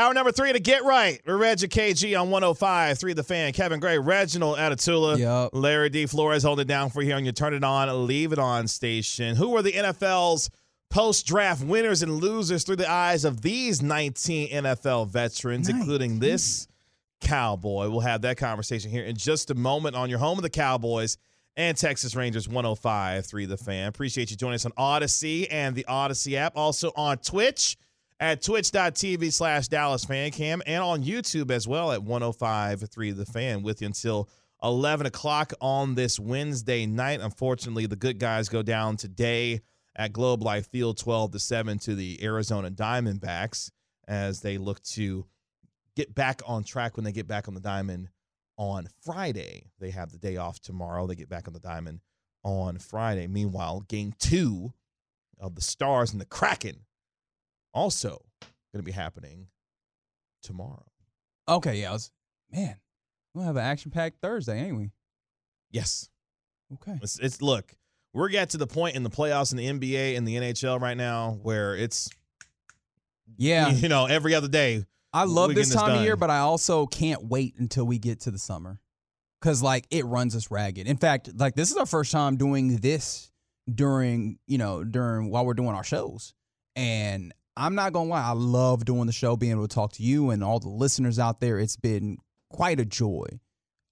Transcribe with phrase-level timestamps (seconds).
[0.00, 1.20] Hour number three to get right.
[1.26, 3.52] We're Reg KG on 105, 3 the fan.
[3.52, 5.50] Kevin Gray, Reginald Atatula, Yup.
[5.52, 6.06] Larry D.
[6.06, 9.36] Flores hold it down for you on your Turn It On, Leave It On station.
[9.36, 10.48] Who are the NFL's
[10.88, 16.66] post draft winners and losers through the eyes of these 19 NFL veterans, including this
[17.20, 17.90] Cowboy?
[17.90, 21.18] We'll have that conversation here in just a moment on your home of the Cowboys
[21.56, 23.88] and Texas Rangers 105, 3 the fan.
[23.88, 26.56] Appreciate you joining us on Odyssey and the Odyssey app.
[26.56, 27.76] Also on Twitch
[28.20, 33.62] at twitch.tv slash Dallas Fan Cam and on YouTube as well at 105.3 The Fan
[33.62, 34.28] with you until
[34.62, 37.20] 11 o'clock on this Wednesday night.
[37.20, 39.62] Unfortunately, the good guys go down today
[39.96, 43.70] at Globe Life Field 12 to 7 to the Arizona Diamondbacks
[44.06, 45.24] as they look to
[45.96, 48.10] get back on track when they get back on the diamond
[48.58, 49.64] on Friday.
[49.78, 51.06] They have the day off tomorrow.
[51.06, 52.00] They get back on the diamond
[52.42, 53.26] on Friday.
[53.26, 54.74] Meanwhile, game two
[55.38, 56.84] of the Stars and the Kraken
[57.72, 58.22] also
[58.72, 59.46] going to be happening
[60.42, 60.86] tomorrow.
[61.48, 61.90] Okay, yeah.
[61.90, 62.10] I was,
[62.52, 62.76] man,
[63.34, 64.90] we'll have an action packed Thursday, ain't we?
[65.70, 66.08] Yes.
[66.74, 66.98] Okay.
[67.02, 67.74] It's, it's look,
[68.12, 70.96] we're get to the point in the playoffs in the NBA and the NHL right
[70.96, 72.08] now where it's
[73.36, 73.70] Yeah.
[73.70, 74.84] you know every other day.
[75.12, 77.98] I love this getting this time of year, but I also can't wait until we
[77.98, 78.80] get to the summer.
[79.40, 80.86] Cause like it runs us ragged.
[80.86, 83.32] In fact, like this is our first time doing this
[83.72, 86.34] during, you know, during while we're doing our shows.
[86.76, 90.02] And I'm not gonna lie, I love doing the show, being able to talk to
[90.02, 91.58] you and all the listeners out there.
[91.58, 92.18] It's been
[92.50, 93.26] quite a joy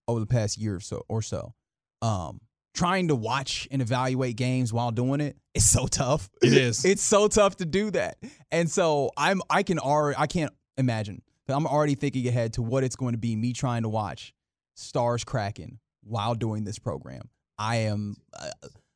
[0.07, 1.55] over the past year or so or so.
[2.01, 2.41] Um,
[2.75, 6.31] trying to watch and evaluate games while doing it is so tough.
[6.43, 6.85] It is.
[6.85, 8.19] it's so tough to do that.
[8.51, 11.23] And so I'm I can already I can't imagine.
[11.47, 14.35] But I'm already thinking ahead to what it's going to be me trying to watch
[14.77, 17.31] stars Kraken while doing this program.
[17.59, 18.51] I am uh,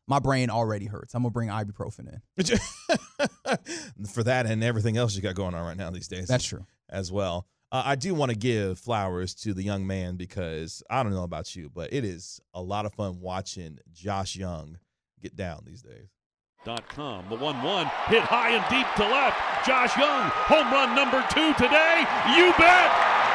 [0.06, 1.14] my brain already hurts.
[1.14, 2.58] I'm gonna bring ibuprofen in.
[4.12, 6.26] For that and everything else you got going on right now these days.
[6.28, 6.66] That's true.
[6.88, 7.46] as well.
[7.70, 11.22] Uh, I do want to give flowers to the young man because I don't know
[11.22, 14.78] about you, but it is a lot of fun watching Josh Jung
[15.22, 16.08] get down these days.
[16.64, 17.28] Dot com.
[17.28, 19.66] The 1 1 hit high and deep to left.
[19.66, 22.04] Josh Jung, home run number two today.
[22.36, 23.31] You bet.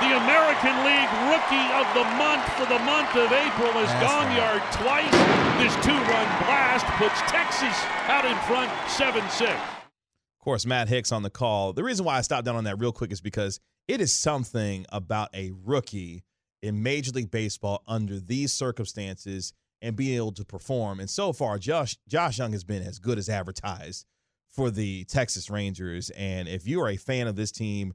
[0.00, 4.26] The American League Rookie of the Month for the month of April has That's gone
[4.28, 4.36] right.
[4.36, 5.12] yard twice.
[5.60, 7.76] This two run blast puts Texas
[8.08, 9.50] out in front 7 6.
[9.50, 11.74] Of course, Matt Hicks on the call.
[11.74, 14.86] The reason why I stopped down on that real quick is because it is something
[14.90, 16.24] about a rookie
[16.62, 20.98] in Major League Baseball under these circumstances and being able to perform.
[21.00, 24.06] And so far, Josh Josh Jung has been as good as advertised
[24.48, 26.08] for the Texas Rangers.
[26.16, 27.92] And if you are a fan of this team,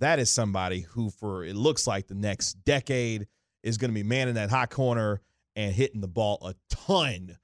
[0.00, 3.26] that is somebody who, for it looks like the next decade,
[3.62, 5.20] is going to be manning that hot corner
[5.56, 7.36] and hitting the ball a ton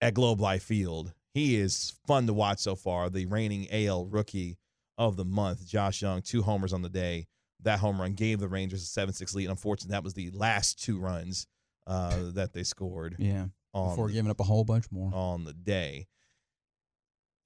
[0.00, 1.12] at Globe Life Field.
[1.32, 3.08] He is fun to watch so far.
[3.10, 4.58] The reigning AL rookie
[4.98, 7.26] of the month, Josh Jung, two homers on the day.
[7.62, 9.48] That home run gave the Rangers a 7 6 lead.
[9.50, 11.46] Unfortunately, that was the last two runs
[11.86, 13.46] uh, that they scored Yeah.
[13.74, 15.10] on, Before the, giving up a whole bunch more.
[15.14, 16.06] on the day.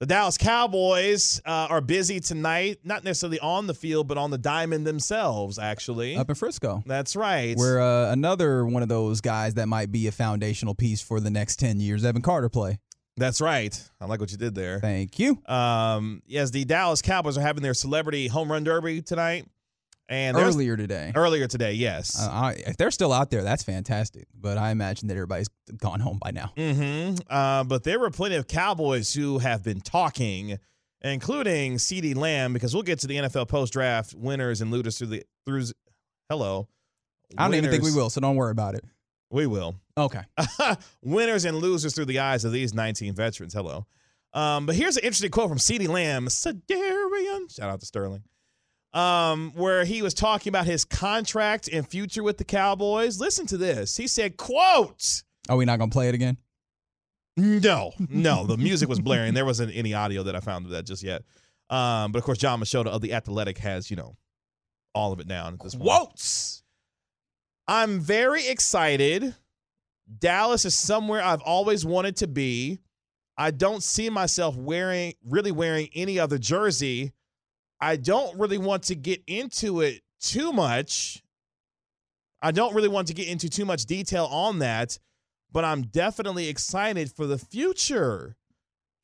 [0.01, 4.37] The Dallas Cowboys uh, are busy tonight, not necessarily on the field, but on the
[4.37, 6.17] diamond themselves, actually.
[6.17, 6.83] Up in Frisco.
[6.85, 7.55] That's right.
[7.55, 11.29] Where uh, another one of those guys that might be a foundational piece for the
[11.29, 12.79] next 10 years, Evan Carter play.
[13.15, 13.81] That's right.
[14.01, 14.81] I like what you did there.
[14.81, 15.41] Thank you.
[15.45, 19.45] Um, yes, the Dallas Cowboys are having their celebrity home run derby tonight.
[20.07, 21.11] And Earlier today.
[21.15, 22.19] earlier today, yes.
[22.21, 24.27] Uh, I, if they're still out there, that's fantastic.
[24.39, 25.47] But I imagine that everybody's
[25.77, 26.51] gone home by now.
[26.55, 30.59] hmm Uh, but there were plenty of Cowboys who have been talking,
[31.01, 35.07] including CeeDee Lamb, because we'll get to the NFL post draft winners and looters through
[35.07, 35.63] the through.
[36.29, 36.67] Hello.
[37.37, 38.85] I don't even think we will, so don't worry about it.
[39.31, 39.75] We will.
[39.97, 40.21] Okay.
[41.03, 43.53] winners and losers through the eyes of these 19 veterans.
[43.53, 43.87] Hello.
[44.33, 47.53] Um, but here's an interesting quote from CeeDee Lamb, Cedarian.
[47.53, 48.23] Shout out to Sterling.
[48.95, 53.19] Um, where he was talking about his contract and future with the Cowboys.
[53.19, 53.97] Listen to this.
[53.97, 56.37] He said, "quote." Are we not gonna play it again?
[57.37, 58.45] No, no.
[58.45, 59.33] The music was blaring.
[59.33, 61.23] There wasn't any audio that I found of that just yet.
[61.69, 64.15] Um, but of course, Jon Machota of the Athletic has you know
[64.93, 65.85] all of it down at this point.
[65.85, 66.63] Quotes.
[67.67, 69.35] I'm very excited.
[70.19, 72.79] Dallas is somewhere I've always wanted to be.
[73.37, 77.11] I don't see myself wearing really wearing any other jersey.
[77.79, 81.21] I don't really want to get into it too much.
[82.41, 84.97] I don't really want to get into too much detail on that,
[85.51, 88.35] but I'm definitely excited for the future.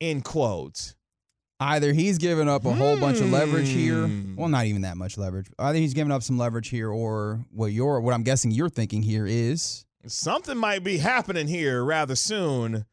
[0.00, 0.94] End quote.
[1.60, 4.06] Either he's giving up a whole bunch of leverage here.
[4.06, 4.34] Hmm.
[4.34, 5.48] Well, not even that much leverage.
[5.58, 9.02] Either he's giving up some leverage here, or what you're what I'm guessing you're thinking
[9.02, 12.86] here is Something might be happening here rather soon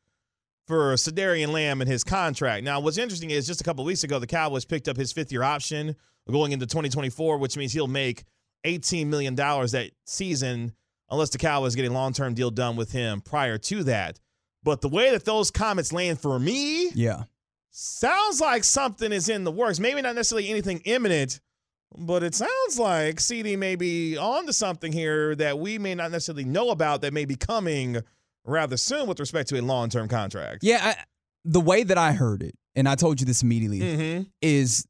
[0.69, 2.63] for Cedarian Lamb and his contract.
[2.63, 5.31] Now, what's interesting is just a couple weeks ago, the Cowboys picked up his fifth
[5.31, 5.95] year option
[6.29, 8.23] going into 2024, which means he'll make
[8.65, 10.73] $18 million that season
[11.09, 14.19] unless the Cowboys get a long term deal done with him prior to that.
[14.61, 17.23] But the way that those comments land for me yeah.
[17.71, 19.79] sounds like something is in the works.
[19.79, 21.39] Maybe not necessarily anything imminent,
[21.97, 26.11] but it sounds like CeeDee may be on to something here that we may not
[26.11, 28.03] necessarily know about that may be coming
[28.45, 30.59] rather soon with respect to a long term contract.
[30.63, 30.95] Yeah, I,
[31.45, 34.23] the way that I heard it, and I told you this immediately, Mm-hmm.
[34.41, 34.85] is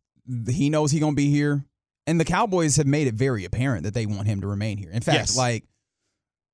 [0.49, 1.65] he knows he gonna be here,
[2.07, 4.91] and the Cowboys have made it very apparent that they want him to remain here.
[4.91, 5.37] In fact, Yes.
[5.37, 5.65] like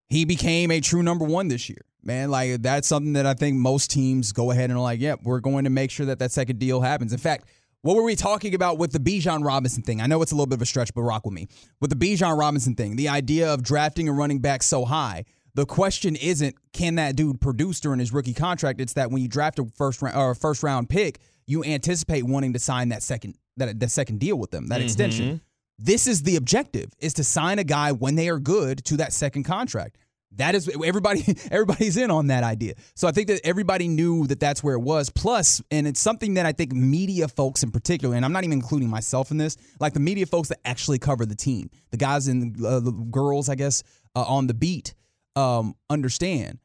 [0.09, 2.29] he became a true number one this year, man.
[2.29, 5.39] Like that's something that I think most teams go ahead and are like, yep, we're
[5.39, 7.11] going to make sure that that second deal happens.
[7.13, 7.45] In fact.
[7.81, 10.01] What were we talking about with the Bijan Robinson thing?
[10.01, 11.47] I know it's a little bit of a stretch, but rock with me.
[11.79, 15.65] With the Bijan Robinson thing, the idea of drafting a running back so high, the
[15.65, 18.79] question isn't can that dude produce during his rookie contract?
[18.79, 22.23] It's that when you draft a first round or a first round pick, you anticipate
[22.23, 25.41] wanting to sign that second that that second deal with them, that extension.
[25.79, 29.13] This is the objective: is to sign a guy when they are good to that
[29.13, 29.97] second contract.
[30.37, 31.23] That is everybody.
[31.51, 32.73] Everybody's in on that idea.
[32.95, 35.09] So I think that everybody knew that that's where it was.
[35.09, 38.57] Plus, and it's something that I think media folks in particular, and I'm not even
[38.57, 42.27] including myself in this, like the media folks that actually cover the team, the guys
[42.27, 44.93] and uh, the girls, I guess, uh, on the beat,
[45.35, 46.59] um, understand.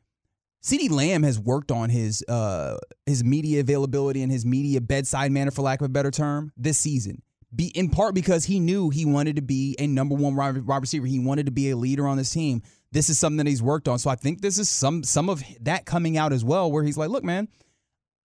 [0.63, 2.77] CeeDee Lamb has worked on his uh,
[3.07, 6.79] his media availability and his media bedside manner, for lack of a better term, this
[6.79, 7.23] season.
[7.55, 11.07] Be in part because he knew he wanted to be a number one wide receiver.
[11.07, 12.63] He wanted to be a leader on this team.
[12.93, 13.99] This is something that he's worked on.
[13.99, 16.99] So I think this is some some of that coming out as well, where he's
[16.99, 17.49] like, "Look, man,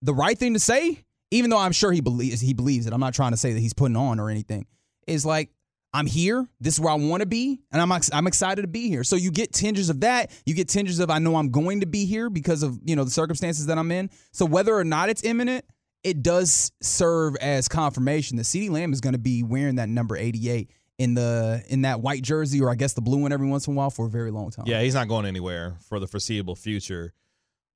[0.02, 2.94] the right thing to say, even though I'm sure he believes he believes it.
[2.94, 4.68] I'm not trying to say that he's putting on or anything.
[5.08, 5.52] Is like
[5.96, 6.46] I'm here.
[6.60, 9.06] This is where I want to be, and I'm I'm excited to be here.
[9.06, 10.30] So you get tinges of that.
[10.46, 13.06] You get tinges of I know I'm going to be here because of you know
[13.06, 14.10] the circumstances that I'm in.
[14.34, 15.64] So whether or not it's imminent,
[16.04, 20.18] it does serve as confirmation that CeeDee Lamb is going to be wearing that number
[20.18, 23.66] 88 in the in that white jersey or I guess the blue one every once
[23.66, 24.66] in a while for a very long time.
[24.68, 27.14] Yeah, he's not going anywhere for the foreseeable future.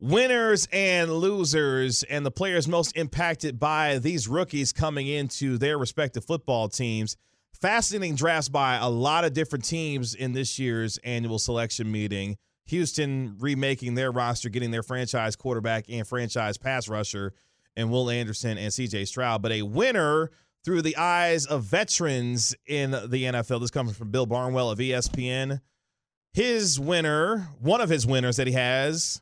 [0.01, 6.25] Winners and losers, and the players most impacted by these rookies coming into their respective
[6.25, 7.15] football teams.
[7.61, 12.37] Fascinating drafts by a lot of different teams in this year's annual selection meeting.
[12.67, 17.33] Houston remaking their roster, getting their franchise quarterback and franchise pass rusher,
[17.75, 19.41] and Will Anderson and CJ Stroud.
[19.41, 20.29] But a winner
[20.63, 23.61] through the eyes of veterans in the NFL.
[23.61, 25.61] This comes from Bill Barnwell of ESPN
[26.33, 29.21] his winner, one of his winners that he has,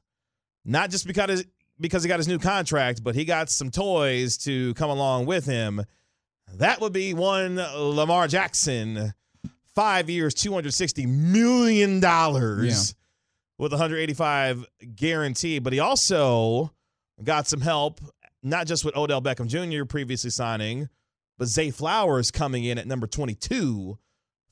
[0.66, 1.46] not just because
[1.80, 5.46] because he got his new contract, but he got some toys to come along with
[5.46, 5.84] him.
[6.56, 9.14] That would be one Lamar Jackson,
[9.76, 12.96] five years, two hundred sixty million dollars,
[13.60, 15.60] with one hundred eighty-five guarantee.
[15.60, 16.72] But he also
[17.24, 18.02] got some help,
[18.42, 19.86] not just with Odell Beckham Jr.
[19.86, 20.90] previously signing,
[21.38, 23.98] but Zay Flowers coming in at number twenty-two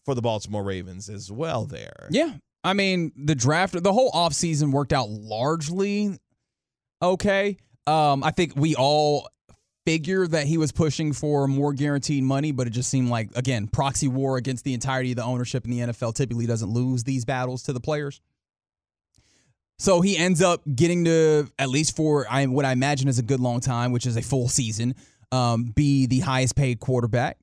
[0.03, 1.65] for the Baltimore Ravens as well.
[1.65, 2.33] There, Yeah.
[2.63, 6.19] I mean, the draft, the whole offseason worked out largely
[7.01, 7.57] okay.
[7.87, 9.29] Um, I think we all
[9.85, 13.67] figure that he was pushing for more guaranteed money, but it just seemed like, again,
[13.67, 17.23] proxy war against the entirety of the ownership in the NFL typically doesn't lose these
[17.23, 18.19] battles to the players.
[19.77, 23.39] So he ends up getting to, at least for what I imagine is a good
[23.39, 24.95] long time, which is a full season,
[25.31, 27.37] um, be the highest paid quarterback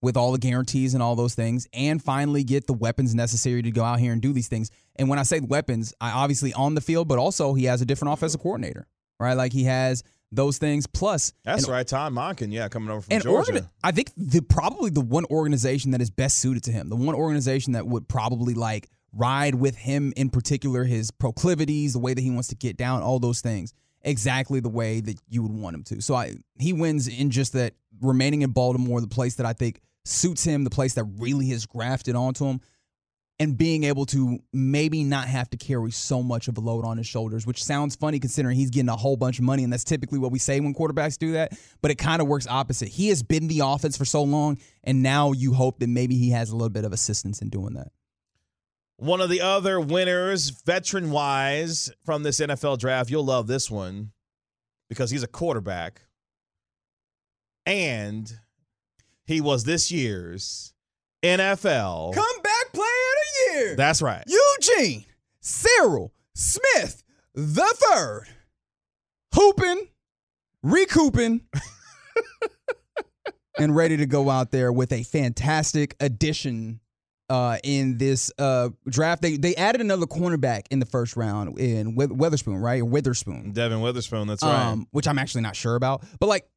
[0.00, 3.70] with all the guarantees and all those things, and finally get the weapons necessary to
[3.70, 4.70] go out here and do these things.
[4.94, 7.84] And when I say weapons, I obviously on the field, but also he has a
[7.84, 8.86] different offensive coordinator,
[9.18, 9.34] right?
[9.34, 11.86] Like he has those things plus That's an- right.
[11.86, 13.52] Todd Monken, yeah, coming over from and Georgia.
[13.52, 16.96] organi- I think the probably the one organization that is best suited to him, the
[16.96, 22.12] one organization that would probably like ride with him in particular, his proclivities, the way
[22.12, 25.52] that he wants to get down, all those things, exactly the way that you would
[25.52, 26.00] want him to.
[26.02, 29.80] So I he wins in just that remaining in Baltimore, the place that I think
[30.04, 32.60] suits him, the place that really has grafted onto him,
[33.38, 36.96] and being able to maybe not have to carry so much of a load on
[36.96, 39.84] his shoulders, which sounds funny considering he's getting a whole bunch of money, and that's
[39.84, 41.52] typically what we say when quarterbacks do that.
[41.82, 42.88] But it kind of works opposite.
[42.88, 46.30] He has been the offense for so long, and now you hope that maybe he
[46.30, 47.88] has a little bit of assistance in doing that.
[48.98, 54.12] One of the other winners, veteran wise, from this NFL draft, you'll love this one
[54.88, 56.00] because he's a quarterback.
[57.66, 58.32] And
[59.26, 60.72] he was this year's
[61.22, 62.14] NFL.
[62.14, 62.45] Comeback
[63.56, 63.76] player of the year.
[63.76, 64.24] That's right.
[64.26, 65.04] Eugene
[65.40, 67.02] Cyril Smith
[67.34, 68.24] the third.
[69.34, 69.88] Hooping,
[70.62, 71.42] recouping,
[73.58, 76.80] and ready to go out there with a fantastic addition
[77.28, 79.20] uh, in this uh, draft.
[79.20, 82.80] They they added another cornerback in the first round in With- Weatherspoon, right?
[82.80, 83.52] Or Witherspoon.
[83.52, 84.68] Devon Witherspoon, that's right.
[84.68, 86.02] Um, which I'm actually not sure about.
[86.18, 86.48] But like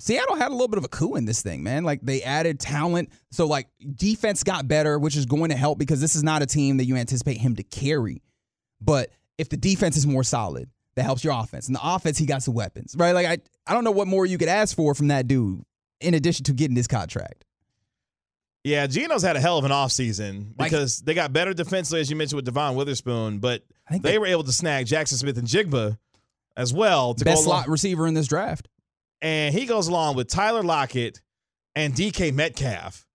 [0.00, 1.84] Seattle had a little bit of a coup in this thing, man.
[1.84, 3.10] Like they added talent.
[3.30, 6.46] So like defense got better, which is going to help because this is not a
[6.46, 8.22] team that you anticipate him to carry.
[8.80, 11.68] But if the defense is more solid, that helps your offense.
[11.68, 13.12] And the offense, he got some weapons, right?
[13.12, 15.62] Like I, I don't know what more you could ask for from that dude
[16.00, 17.44] in addition to getting this contract.
[18.64, 22.08] Yeah, Geno's had a hell of an offseason Like- because they got better defensively, as
[22.10, 25.98] you mentioned, with Devon Witherspoon, but they they- were able to snag Jaxon Smith-Njigba
[26.56, 28.68] as well to Best go slot receiver in this draft.
[29.20, 31.20] And he goes along with Tyler Lockett
[31.74, 33.06] and DK Metcalf.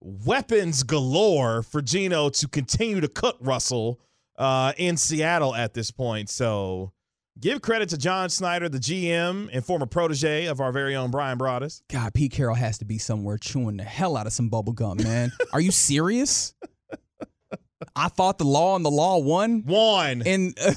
[0.00, 4.00] Weapons galore for Geno to continue to cook Russell
[4.36, 6.30] uh, in Seattle at this point.
[6.30, 6.92] So
[7.40, 11.38] give credit to John Schneider, the GM and former protege of our very own Bryan
[11.38, 11.82] Broaddus.
[11.90, 14.98] God, Pete Carroll has to be somewhere chewing the hell out of some bubble gum,
[14.98, 15.32] man.
[15.52, 16.54] Are you serious?
[17.96, 19.64] I fought the law and the law won.
[19.66, 20.22] Won.
[20.24, 20.74] And uh,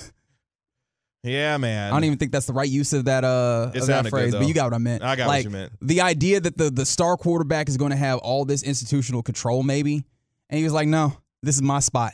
[1.24, 1.92] yeah, man.
[1.92, 4.18] I don't even think that's the right use of that uh of that sounded good,
[4.18, 5.04] phrase, but you got what I meant.
[5.04, 5.72] I got what you meant.
[5.82, 9.64] The idea that the the star quarterback is going to have all this institutional control,
[9.64, 10.04] maybe,
[10.50, 11.14] and he was like, "No,
[11.44, 12.14] this is my spot,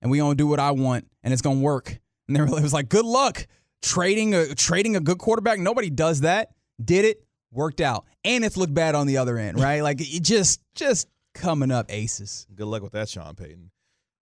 [0.00, 2.62] and we gonna do what I want, and it's gonna work." And they were, it
[2.62, 3.48] was like, "Good luck
[3.82, 5.58] trading a trading a good quarterback.
[5.58, 6.52] Nobody does that.
[6.82, 7.24] Did it?
[7.50, 9.82] Worked out, and it's looked bad on the other end, right?
[9.82, 12.46] like it just just coming up aces.
[12.54, 13.70] Good luck with that, Sean Payton.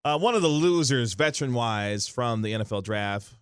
[0.05, 3.33] Uh, one of the losers, veteran wise, from the NFL draft.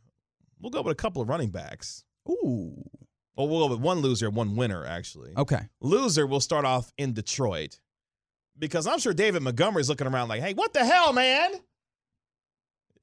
[0.60, 2.04] We'll go with a couple of running backs.
[2.28, 2.82] Ooh,
[3.36, 5.32] Well, we'll go with one loser, one winner, actually.
[5.36, 5.68] okay.
[5.80, 7.78] Loser, we'll start off in Detroit
[8.58, 11.52] because I'm sure David Montgomery's looking around like, hey, what the hell, man?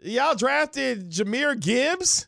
[0.04, 2.28] Y'all drafted Jahmyr Gibbs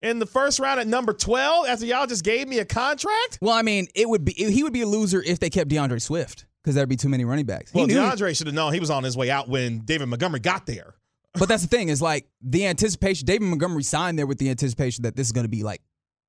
[0.00, 3.38] in the first round at number 12 after y'all just gave me a contract?
[3.42, 5.98] Well, I mean, it would be he would be a loser if they kept D'Andre
[5.98, 7.72] Swift because there'd be too many running backs.
[7.72, 10.06] He Well, knew- D'Andre should have known he was on his way out when David
[10.06, 10.94] Montgomery got there.
[11.34, 13.26] But that's the thing is like the anticipation.
[13.26, 15.80] David Montgomery signed there with the anticipation that this is going to be like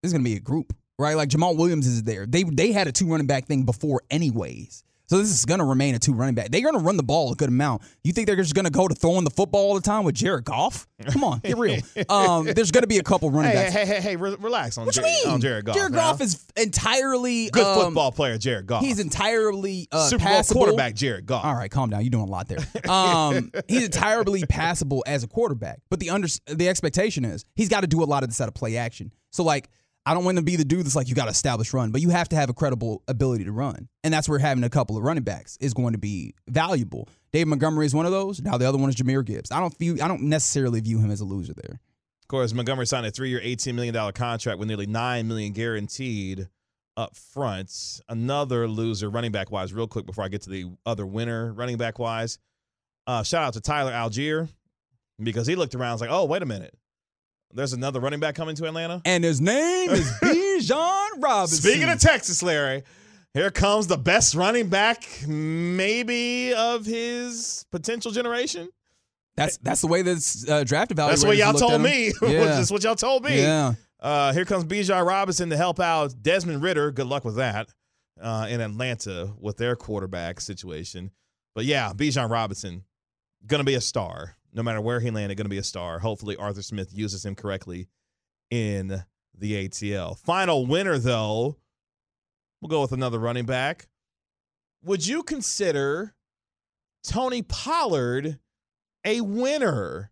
[0.01, 1.15] this is going to be a group, right?
[1.15, 2.25] Like Jamaal Williams is there.
[2.25, 4.83] They they had a two running back thing before, anyways.
[5.11, 6.51] So this is going to remain a two running back.
[6.51, 7.81] They're going to run the ball a good amount.
[8.01, 10.15] You think they're just going to go to throwing the football all the time with
[10.15, 10.87] Jared Goff?
[11.09, 11.81] Come on, get real.
[12.09, 13.73] Um, there's going to be a couple running Hey, backs.
[13.73, 15.33] hey, hey, hey, hey, re- relax on, what you Jared, mean?
[15.33, 15.75] on Jared Goff.
[15.75, 16.11] Jared now.
[16.11, 18.81] Goff is entirely good um, football player, Jared Goff.
[18.83, 20.61] He's entirely uh, Super Bowl passable.
[20.61, 21.43] quarterback, Jared Goff.
[21.43, 22.03] All right, calm down.
[22.03, 22.59] You're doing a lot there.
[22.89, 27.81] Um, he's entirely passable as a quarterback, but the under the expectation is he's got
[27.81, 29.11] to do a lot of this out of play action.
[29.31, 29.69] So like,
[30.05, 32.01] I don't want to be the dude that's like you got to establish run, but
[32.01, 34.97] you have to have a credible ability to run, and that's where having a couple
[34.97, 37.07] of running backs is going to be valuable.
[37.31, 38.41] Dave Montgomery is one of those.
[38.41, 39.51] Now the other one is Jahmyr Gibbs.
[39.51, 41.79] I don't view I don't necessarily view him as a loser there.
[42.21, 46.47] Of course, Montgomery signed a three-year, $18 million contract with nearly 9 million guaranteed
[46.97, 48.01] up front.
[48.09, 51.77] Another loser running back wise, real quick before I get to the other winner running
[51.77, 52.39] back wise.
[53.05, 54.47] Uh, shout out to Tyler Allgeier
[55.21, 56.73] because he looked around and was like, oh, wait a minute.
[57.53, 59.01] There's another running back coming to Atlanta.
[59.05, 61.57] And his name is Bijan Robinson.
[61.61, 62.83] Speaking of Texas, Larry,
[63.33, 68.69] here comes the best running back, maybe of his potential generation.
[69.35, 71.09] that's that's the way this uh, draft evaluators.
[71.09, 72.11] That's what y'all told me.
[72.21, 72.45] Yeah.
[72.45, 73.41] That's what y'all told me.
[73.41, 73.73] yeah.
[73.99, 76.91] Uh, here comes Bijan Robinson to help out Desmond Ridder.
[76.91, 77.69] Good luck with that
[78.19, 81.11] uh, in Atlanta with their quarterback situation.
[81.53, 82.83] But yeah, Bijan Robinson
[83.45, 85.35] gonna be a star no matter where he landed.
[85.35, 85.99] Gonna be a star.
[85.99, 87.87] Hopefully Arthur Smith uses him correctly
[88.49, 89.03] in
[89.37, 90.17] the ATL.
[90.19, 91.57] Final winner though,
[92.61, 93.87] we'll go with another running back.
[94.83, 96.15] Would you consider
[97.03, 98.39] Tony Pollard
[99.05, 100.11] a winner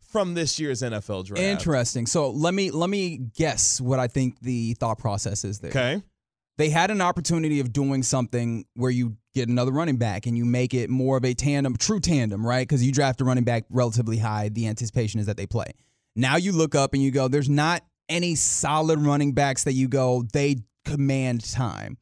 [0.00, 1.42] from this year's NFL draft?
[1.42, 2.06] Interesting.
[2.06, 5.70] So let me let me guess what I think the thought process is there.
[5.70, 6.02] Okay.
[6.62, 10.44] They had an opportunity of doing something where you get another running back and you
[10.44, 12.62] make it more of a tandem, true tandem, right?
[12.62, 14.48] Because you draft a running back relatively high.
[14.48, 15.72] The anticipation is that they play.
[16.14, 19.88] Now you look up and you go, there's not any solid running backs that you
[19.88, 21.98] go, they command time.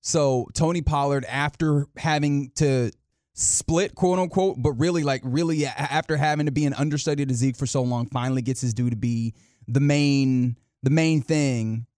[0.00, 2.92] So Tony Pollard, after having to
[3.32, 7.56] split, quote unquote, but really like really after having to be an understudy to Zeke
[7.56, 9.34] for so long, finally gets his due to be
[9.66, 11.88] the main the main thing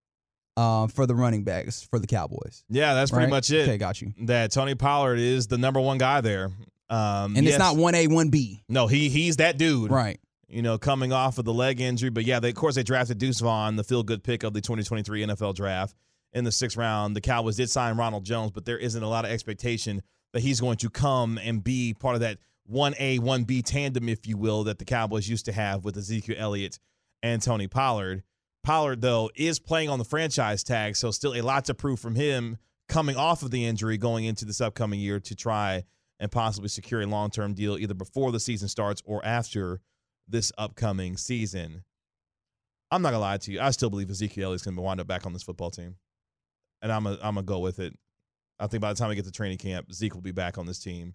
[0.57, 2.65] uh, for the running backs for the Cowboys.
[2.69, 3.31] Yeah, that's pretty right?
[3.31, 3.63] much it.
[3.63, 4.13] Okay, got you.
[4.23, 6.51] That Tony Pollard is the number one guy there.
[6.89, 7.55] Um, And yes.
[7.55, 8.63] it's not one A, one B.
[8.69, 9.91] No, he he's that dude.
[9.91, 10.21] Right.
[10.49, 13.19] You know, coming off of the leg injury, but yeah, they, of course they drafted
[13.19, 15.97] Deuce Vaughn, the feel good pick of the 2023 NFL draft
[16.33, 17.17] in the sixth round.
[17.17, 20.61] The Cowboys did sign Ronald Jones, but there isn't a lot of expectation that he's
[20.61, 22.39] going to come and be part of that
[22.73, 26.79] 1A, 1B tandem, if you will, that the Cowboys used to have with Ezekiel Elliott
[27.23, 28.23] and Tony Pollard.
[28.67, 32.17] Pollard, though, is playing on the franchise tag, so still a lot to prove from
[32.17, 32.59] him
[32.89, 35.85] coming off of the injury going into this upcoming year to try
[36.19, 39.81] and possibly secure a long term deal either before the season starts or after
[40.27, 41.85] this upcoming season.
[42.91, 43.61] I'm not gonna lie to you.
[43.61, 45.95] I still believe Ezekiel is gonna wind up back on this football team,
[46.83, 47.97] and I'm gonna I'm gonna go with it.
[48.59, 50.67] I think by the time we get to training camp, Zeke will be back on
[50.67, 51.15] this team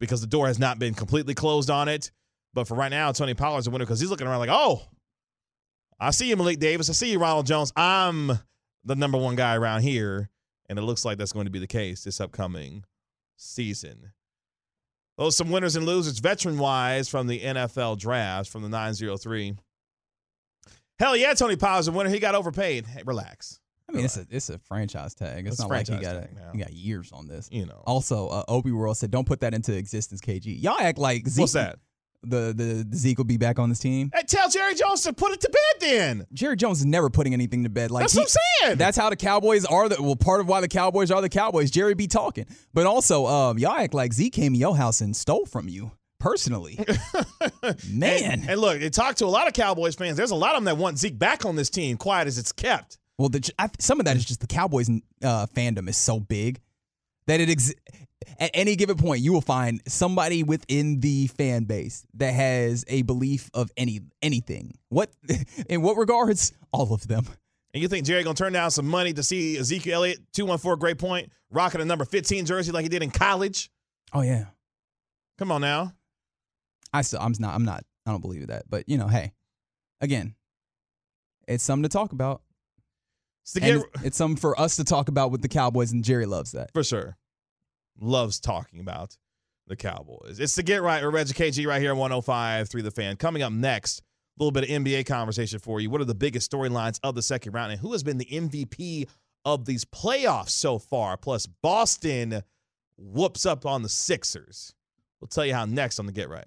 [0.00, 2.10] because the door has not been completely closed on it.
[2.52, 4.82] But for right now, Tony Pollard's a winner because he's looking around like, oh,
[6.04, 6.90] I see you, Malik Davis.
[6.90, 7.72] I see you, Ronald Jones.
[7.76, 8.32] I'm
[8.84, 10.28] the number one guy around here,
[10.68, 12.84] and it looks like that's going to be the case this upcoming
[13.36, 14.12] season.
[15.16, 19.54] Those some winners and losers, veteran wise, from the NFL draft from the 903.
[20.98, 22.10] Hell yeah, Tony Pollard's a winner.
[22.10, 22.86] He got overpaid.
[22.86, 23.60] Hey, relax.
[23.88, 25.46] I mean, it's a it's a franchise tag.
[25.46, 26.50] It's, It's not like he franchise got now.
[26.52, 27.48] he got years on this.
[27.50, 27.82] You know.
[27.86, 31.42] Also, uh, Obi World said, "Don't put that into existence, KG." Y'all act like Zeke,
[31.42, 31.78] What's that?
[32.28, 34.10] The, the the Zeke will be back on this team.
[34.14, 36.26] Hey, tell Jerry Jones to put it to bed then.
[36.32, 37.90] Jerry Jones is never putting anything to bed.
[37.90, 38.78] Like That's he- what I'm saying.
[38.78, 39.88] That's how the Cowboys are.
[39.88, 41.70] The, well, part of why the Cowboys are the Cowboys.
[41.70, 45.14] Jerry be talking, but also, um, y'all act like Zeke came to your house and
[45.16, 46.78] stole from you personally.
[47.90, 50.16] Man, And, and look, they talked to a lot of Cowboys fans.
[50.16, 52.52] There's a lot of them that want Zeke back on this team, quiet as it's
[52.52, 52.98] kept.
[53.18, 54.88] Well, the, I, some of that is just the Cowboys
[55.22, 56.60] uh, fandom is so big
[57.26, 57.74] that it ex-
[58.38, 63.02] at any given point you will find somebody within the fan base that has a
[63.02, 64.74] belief of any anything.
[64.88, 65.10] What
[65.68, 66.52] in what regards?
[66.72, 67.26] All of them.
[67.72, 70.98] And you think Jerry gonna turn down some money to see Ezekiel Elliott, 214 Great
[70.98, 73.70] Point, rocking a number 15 jersey like he did in college?
[74.12, 74.46] Oh yeah.
[75.38, 75.92] Come on now.
[76.92, 78.64] I still I'm not I'm not I don't believe that.
[78.68, 79.32] But you know, hey,
[80.00, 80.34] again,
[81.48, 82.42] it's something to talk about.
[83.42, 86.02] It's to get, it's, it's something for us to talk about with the Cowboys, and
[86.02, 86.72] Jerry loves that.
[86.72, 87.16] for sure.
[88.00, 89.16] Loves talking about
[89.66, 90.40] the Cowboys.
[90.40, 93.16] It's the Get Right with Reggie KG right here on 105 through the fan.
[93.16, 95.90] Coming up next, a little bit of NBA conversation for you.
[95.90, 99.08] What are the biggest storylines of the second round and who has been the MVP
[99.44, 101.16] of these playoffs so far?
[101.16, 102.42] Plus, Boston
[102.96, 104.74] whoops up on the Sixers.
[105.20, 106.46] We'll tell you how next on the Get Right.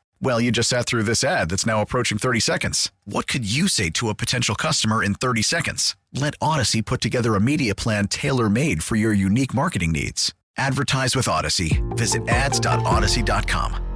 [0.23, 2.91] Well, you just sat through this ad that's now approaching 30 seconds.
[3.05, 5.95] What could you say to a potential customer in 30 seconds?
[6.13, 10.31] Let Odyssey put together a media plan tailor made for your unique marketing needs.
[10.57, 11.81] Advertise with Odyssey.
[11.91, 13.87] Visit ads.odyssey.com.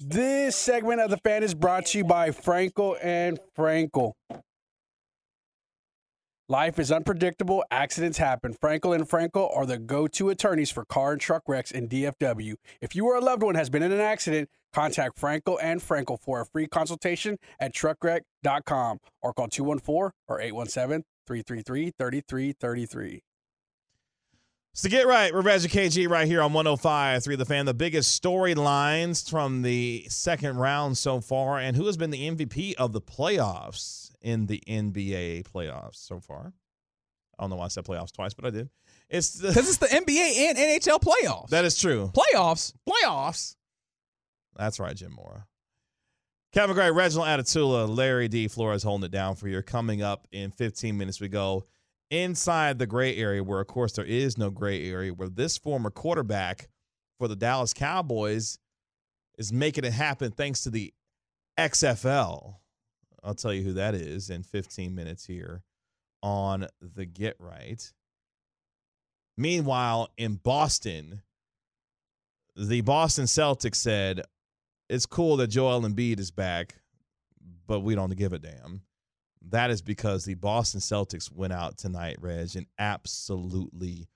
[0.00, 4.12] This segment of the fan is brought to you by Frenkel and Frenkel.
[6.50, 8.52] Life is unpredictable, accidents happen.
[8.52, 12.56] Frenkel and Frenkel are the go-to attorneys for car and truck wrecks in DFW.
[12.82, 16.20] If you or a loved one has been in an accident, contact Frenkel and Frenkel
[16.20, 20.38] for a free consultation at truckwreck.com or call 214 or
[21.26, 23.22] 817-333-3333.
[24.74, 27.64] So to get right, we're KG right here on 105 3 The Fan.
[27.64, 32.74] The biggest storylines from the second round so far, and who has been the MVP
[32.74, 36.52] of the playoffs in the NBA playoffs so far?
[37.38, 38.68] I don't know why I said playoffs twice, but I did.
[39.08, 41.50] It's the, Because it's the NBA and NHL playoffs.
[41.50, 42.10] that is true.
[42.14, 42.72] playoffs.
[42.88, 43.54] Playoffs.
[44.56, 45.46] That's right, Jim Mora.
[46.52, 48.46] Kevin Gray, Reginald Atatula, Larry D.
[48.46, 49.60] Flores holding it down for you.
[49.62, 51.64] Coming up in 15 minutes, we go
[52.12, 55.90] inside the gray area, where of course there is no gray area, where this former
[55.90, 56.68] quarterback
[57.18, 58.58] for the Dallas Cowboys
[59.36, 60.94] is making it happen thanks to the
[61.58, 62.56] XFL.
[63.24, 65.62] I'll tell you who that is in 15 minutes here
[66.22, 67.92] on the Get Right.
[69.36, 71.22] Meanwhile, in Boston,
[72.56, 74.22] the Boston Celtics said,
[74.88, 76.76] It's cool that Joel Embiid is back,
[77.66, 78.82] but we don't give a damn.
[79.50, 84.08] That is because the Boston Celtics went out tonight, Reg, and absolutely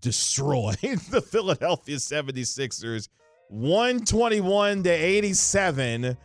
[0.00, 0.78] destroyed
[1.10, 3.08] the Philadelphia 76ers
[3.48, 6.16] 121 to 87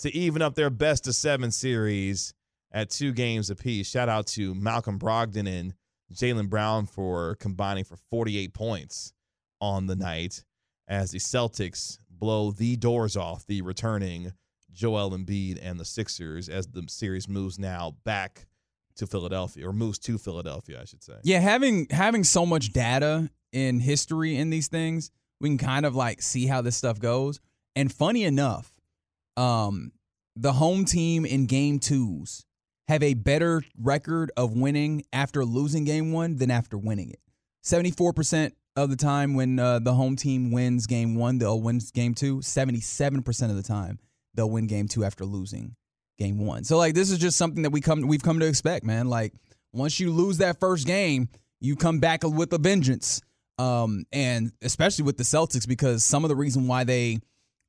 [0.00, 2.34] to even up their best of seven series
[2.72, 3.88] at two games apiece.
[3.88, 5.74] Shout out to Malcolm Brogdon and
[6.12, 9.12] Jaylen Brown for combining for 48 points
[9.60, 10.44] on the night
[10.86, 14.32] as the Celtics blow the doors off the returning
[14.72, 18.46] Joel Embiid and the Sixers as the series moves now back
[18.96, 21.14] to Philadelphia or moves to Philadelphia, I should say.
[21.22, 25.94] Yeah, having having so much data in history in these things, we can kind of
[25.94, 27.40] like see how this stuff goes.
[27.76, 28.72] And funny enough,
[29.38, 29.92] um,
[30.36, 32.44] the home team in game twos
[32.88, 37.20] have a better record of winning after losing game one than after winning it.
[37.64, 42.14] 74% of the time when uh, the home team wins game one, they'll win game
[42.14, 42.38] two.
[42.38, 43.98] 77% of the time,
[44.34, 45.74] they'll win game two after losing
[46.18, 46.64] game one.
[46.64, 49.08] So like this is just something that we come we've come to expect, man.
[49.08, 49.34] Like
[49.72, 51.28] once you lose that first game,
[51.60, 53.20] you come back with a vengeance.
[53.58, 57.18] Um, and especially with the Celtics, because some of the reason why they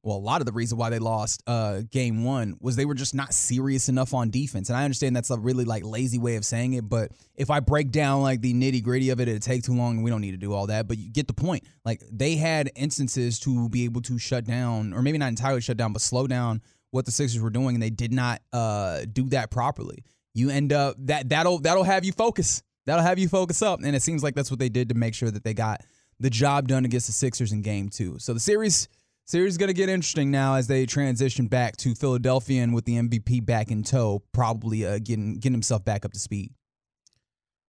[0.01, 2.93] well, a lot of the reason why they lost uh, game one was they were
[2.93, 4.69] just not serious enough on defense.
[4.69, 7.59] And I understand that's a really like lazy way of saying it, but if I
[7.59, 10.21] break down like the nitty gritty of it, it'd take too long and we don't
[10.21, 10.87] need to do all that.
[10.87, 11.63] But you get the point.
[11.83, 15.77] Like they had instances to be able to shut down, or maybe not entirely shut
[15.77, 19.25] down, but slow down what the Sixers were doing, and they did not uh, do
[19.29, 20.03] that properly.
[20.33, 22.63] You end up that that'll that'll have you focus.
[22.85, 23.81] That'll have you focus up.
[23.83, 25.81] And it seems like that's what they did to make sure that they got
[26.19, 28.17] the job done against the Sixers in game two.
[28.19, 28.87] So the series
[29.29, 32.85] Series is going to get interesting now as they transition back to Philadelphia and with
[32.85, 36.51] the MVP back in tow, probably uh, getting getting himself back up to speed.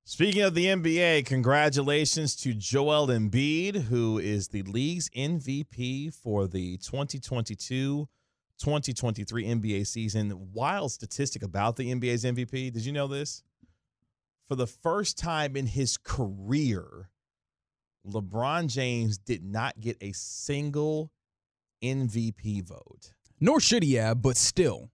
[0.06, 6.78] Speaking of the NBA, congratulations to Joel Embiid, who is the league's MVP for the
[6.78, 8.08] 2022
[8.58, 10.48] 2023 NBA season.
[10.54, 12.72] Wild statistic about the NBA's MVP.
[12.72, 13.42] Did you know this?
[14.48, 17.10] For the first time in his career,
[18.06, 21.12] LeBron James did not get a single
[21.82, 23.12] MVP vote.
[23.40, 24.90] Nor should he have, but still.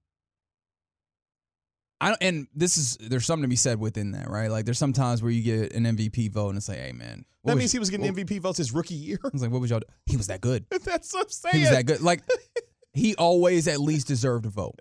[2.01, 4.51] I and this is there's something to be said within that, right?
[4.51, 7.57] Like there's sometimes where you get an MVP vote and it's like, hey man, that
[7.57, 9.19] means he was getting what, MVP votes his rookie year.
[9.25, 9.81] I was like, what was y'all?
[9.81, 9.87] Do?
[10.05, 10.67] He was that good.
[10.85, 11.55] That's what I'm saying.
[11.55, 12.03] He was that good.
[12.03, 12.23] Like
[12.93, 14.81] he always at least deserved a vote.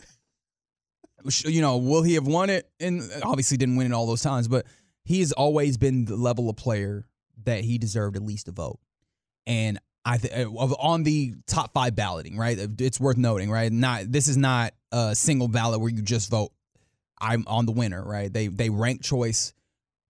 [1.45, 2.69] You know, will he have won it?
[2.79, 4.65] And uh, obviously didn't win it all those times, but
[5.05, 7.07] he's always been the level of player
[7.45, 8.79] that he deserved at least a vote.
[9.47, 12.57] And I th- uh, on the top five balloting, right?
[12.79, 13.71] It's worth noting, right?
[13.71, 16.51] Not this is not a single ballot where you just vote.
[17.19, 18.31] I'm on the winner, right?
[18.31, 19.53] They they rank choice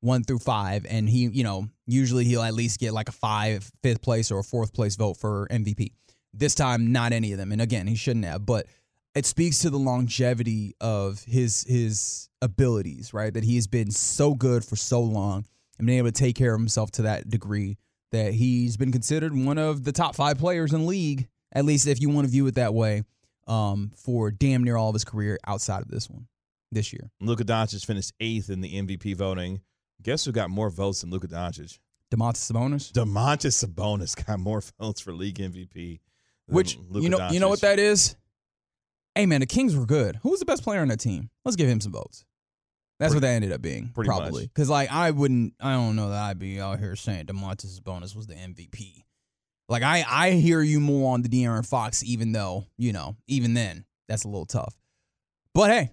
[0.01, 3.71] one through five, and he, you know, usually he'll at least get like a five,
[3.81, 5.91] fifth place or a fourth place vote for MVP.
[6.33, 8.45] This time, not any of them, and again, he shouldn't have.
[8.45, 8.67] But
[9.15, 13.33] it speaks to the longevity of his his abilities, right?
[13.33, 15.45] That he has been so good for so long
[15.77, 17.77] and been able to take care of himself to that degree
[18.15, 21.87] that he's been considered one of the top five players in the league, at least
[21.87, 23.03] if you want to view it that way,
[23.47, 26.27] um, for damn near all of his career outside of this one
[26.71, 27.11] this year.
[27.21, 29.61] Luka Doncic finished eighth in the MVP voting.
[30.01, 31.79] Guess who got more votes than Luka Doncic?
[32.13, 32.91] Domantas Sabonis.
[32.91, 35.99] Domantas Sabonis got more votes for league MVP.
[36.47, 37.33] Which Luka you know, Doncic.
[37.33, 38.15] you know what that is.
[39.15, 40.17] Hey man, the Kings were good.
[40.23, 41.29] Who was the best player on that team?
[41.43, 42.25] Let's give him some votes.
[42.99, 44.45] That's Pretty- what that ended up being, pretty probably.
[44.47, 48.15] Because like I wouldn't, I don't know that I'd be out here saying Domantas Sabonis
[48.15, 49.03] was the MVP.
[49.67, 53.53] Like I, I hear you more on the De'Aaron Fox, even though you know, even
[53.53, 54.75] then, that's a little tough.
[55.53, 55.91] But hey,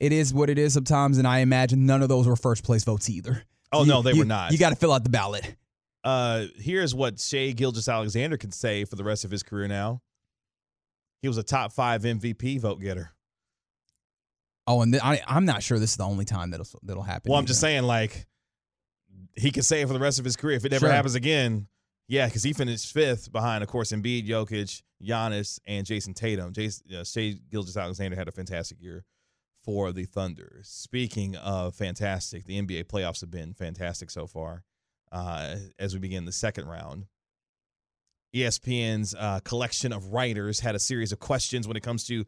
[0.00, 2.84] it is what it is sometimes, and I imagine none of those were first place
[2.84, 3.44] votes either.
[3.72, 4.50] Oh, You- no, they you- were not.
[4.52, 5.54] You got to fill out the ballot.
[6.04, 10.00] Uh, here's what Shai Gilgeous-Alexander can say for the rest of his career now.
[11.20, 13.10] He was a top five MVP vote getter.
[14.68, 17.30] Oh, and th- I, I'm not sure this is the only time that'll that'll happen.
[17.30, 18.26] Well, I'm just saying, like,
[19.34, 20.56] he can say it for the rest of his career.
[20.56, 20.92] If it never Sure.
[20.94, 21.68] happens again,
[22.06, 26.52] yeah, because he finished fifth behind, of course, Embiid, Jokic, Giannis, and Jayson Tatum.
[26.52, 29.04] Jayson, uh, Shea Gilgis Alexander had a fantastic year
[29.64, 30.60] for the Thunder.
[30.64, 34.64] Speaking of fantastic, the NBA playoffs have been fantastic so far
[35.12, 37.06] uh, as we begin the second round.
[38.34, 42.26] ESPN's uh, collection of writers had a series of questions when it comes to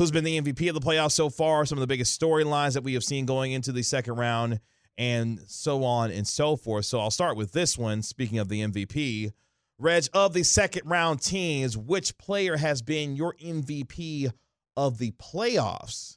[0.00, 2.82] who's been the MVP of the playoffs so far, some of the biggest storylines that
[2.82, 4.58] we have seen going into the second round.
[4.96, 6.86] and so on and so forth.
[6.86, 8.00] So I'll start with this one.
[8.00, 9.32] Speaking of the MVP,
[9.78, 14.32] Reg, of the second round teams, which player has been your MVP
[14.74, 16.16] of the playoffs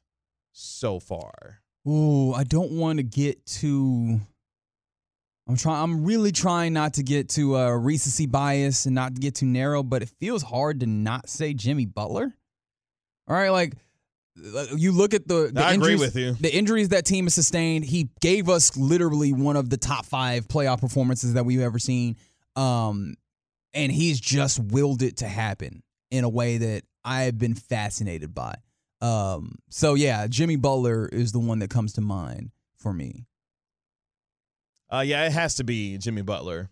[0.53, 1.59] so far?
[1.85, 4.21] Ooh, I don't want to get too.
[5.45, 5.83] I'm trying.
[5.83, 9.45] I'm really trying not to get too uh, recency bias and not to get too
[9.45, 12.37] narrow, but it feels hard to not say Jimmy Butler.
[13.27, 13.73] All right, like
[14.75, 16.33] you look at the, the I agree injuries, with you.
[16.33, 20.47] The injuries that team has sustained, he gave us literally one of the top five
[20.47, 22.17] playoff performances that we've ever seen.
[22.55, 23.15] Um,
[23.73, 28.33] and he's just willed it to happen in a way that I have been fascinated
[28.33, 28.55] by.
[29.01, 33.25] Um, so yeah, Jimmy Butler is the one that comes to mind for me.
[34.91, 36.69] Uh, yeah, it has to be Jimmy Butler.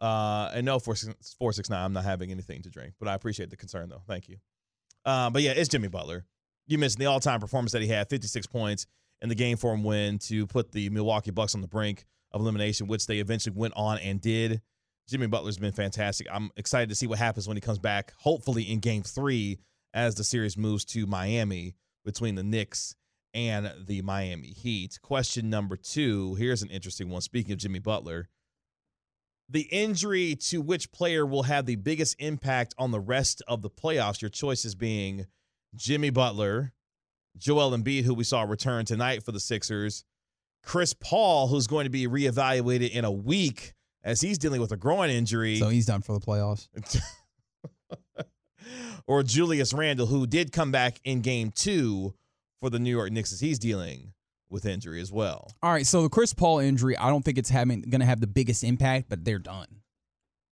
[0.00, 1.84] Uh, and no, four six, four six nine.
[1.84, 4.02] I'm not having anything to drink, but I appreciate the concern though.
[4.06, 4.36] Thank you.
[5.08, 6.26] Uh, but yeah, it's Jimmy Butler.
[6.66, 8.86] You mentioned the all time performance that he had, 56 points
[9.22, 12.42] in the game for him win to put the Milwaukee Bucks on the brink of
[12.42, 14.60] elimination, which they eventually went on and did.
[15.08, 16.26] Jimmy Butler's been fantastic.
[16.30, 19.56] I'm excited to see what happens when he comes back, hopefully in game three,
[19.94, 22.94] as the series moves to Miami between the Knicks
[23.32, 24.98] and the Miami Heat.
[25.00, 27.22] Question number two here's an interesting one.
[27.22, 28.28] Speaking of Jimmy Butler,
[29.48, 33.70] the injury to which player will have the biggest impact on the rest of the
[33.70, 34.20] playoffs?
[34.20, 35.26] Your choices being
[35.74, 36.72] Jimmy Butler,
[37.36, 40.04] Joel Embiid, who we saw return tonight for the Sixers,
[40.62, 44.76] Chris Paul, who's going to be reevaluated in a week as he's dealing with a
[44.76, 45.56] groin injury.
[45.56, 46.68] So he's done for the playoffs.
[49.06, 52.14] or Julius Randle, who did come back in game two
[52.60, 54.12] for the New York Knicks as he's dealing
[54.50, 55.50] with injury as well.
[55.62, 58.20] All right, so the Chris Paul injury, I don't think it's having going to have
[58.20, 59.66] the biggest impact, but they're done.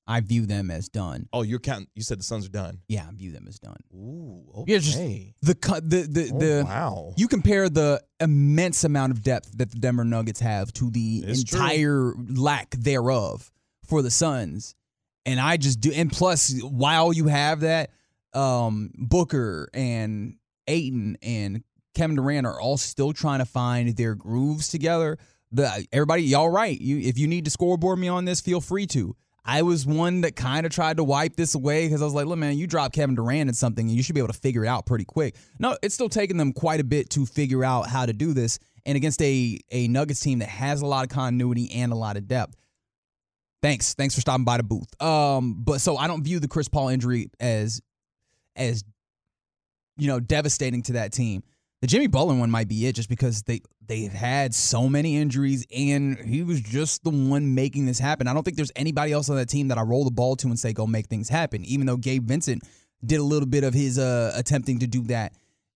[0.08, 1.28] I view them as done.
[1.32, 1.88] Oh, you're counting.
[1.96, 2.78] You said the Suns are done.
[2.86, 3.78] Yeah, I view them as done.
[3.92, 4.72] Ooh, okay.
[4.74, 7.12] Yeah, just the the the Oh, the wow.
[7.16, 11.42] you compare the immense amount of depth that the Denver Nuggets have to the It's
[11.42, 11.58] true.
[11.58, 13.50] entire lack thereof
[13.84, 14.76] for the Suns.
[15.24, 17.90] And I just do and plus while you have that
[18.32, 20.36] um Booker and
[20.68, 21.64] Ayton and
[21.96, 25.18] Kevin Durant are all still trying to find their grooves together.
[25.50, 26.78] The everybody y'all right.
[26.78, 29.16] You if you need to scoreboard me on this, feel free to.
[29.44, 32.26] I was one that kind of tried to wipe this away because I was like,
[32.26, 34.64] look, man, you drop Kevin Durant in something and you should be able to figure
[34.64, 35.36] it out pretty quick.
[35.58, 38.58] No, it's still taking them quite a bit to figure out how to do this.
[38.84, 42.16] And against a, a Nuggets team that has a lot of continuity and a lot
[42.16, 42.56] of depth.
[43.62, 43.94] Thanks.
[43.94, 45.00] Thanks for stopping by the booth.
[45.00, 47.80] Um, but so I don't view the Chris Paul injury as
[48.56, 48.84] as
[49.96, 51.42] you know, devastating to that team.
[51.82, 55.66] The Jimmy Butler one might be it just because they they've had so many injuries
[55.74, 58.26] and he was just the one making this happen.
[58.26, 60.48] I don't think there's anybody else on that team that I roll the ball to
[60.48, 61.64] and say go make things happen.
[61.64, 62.62] Even though Gabe Vincent
[63.04, 65.34] did a little bit of his uh attempting to do that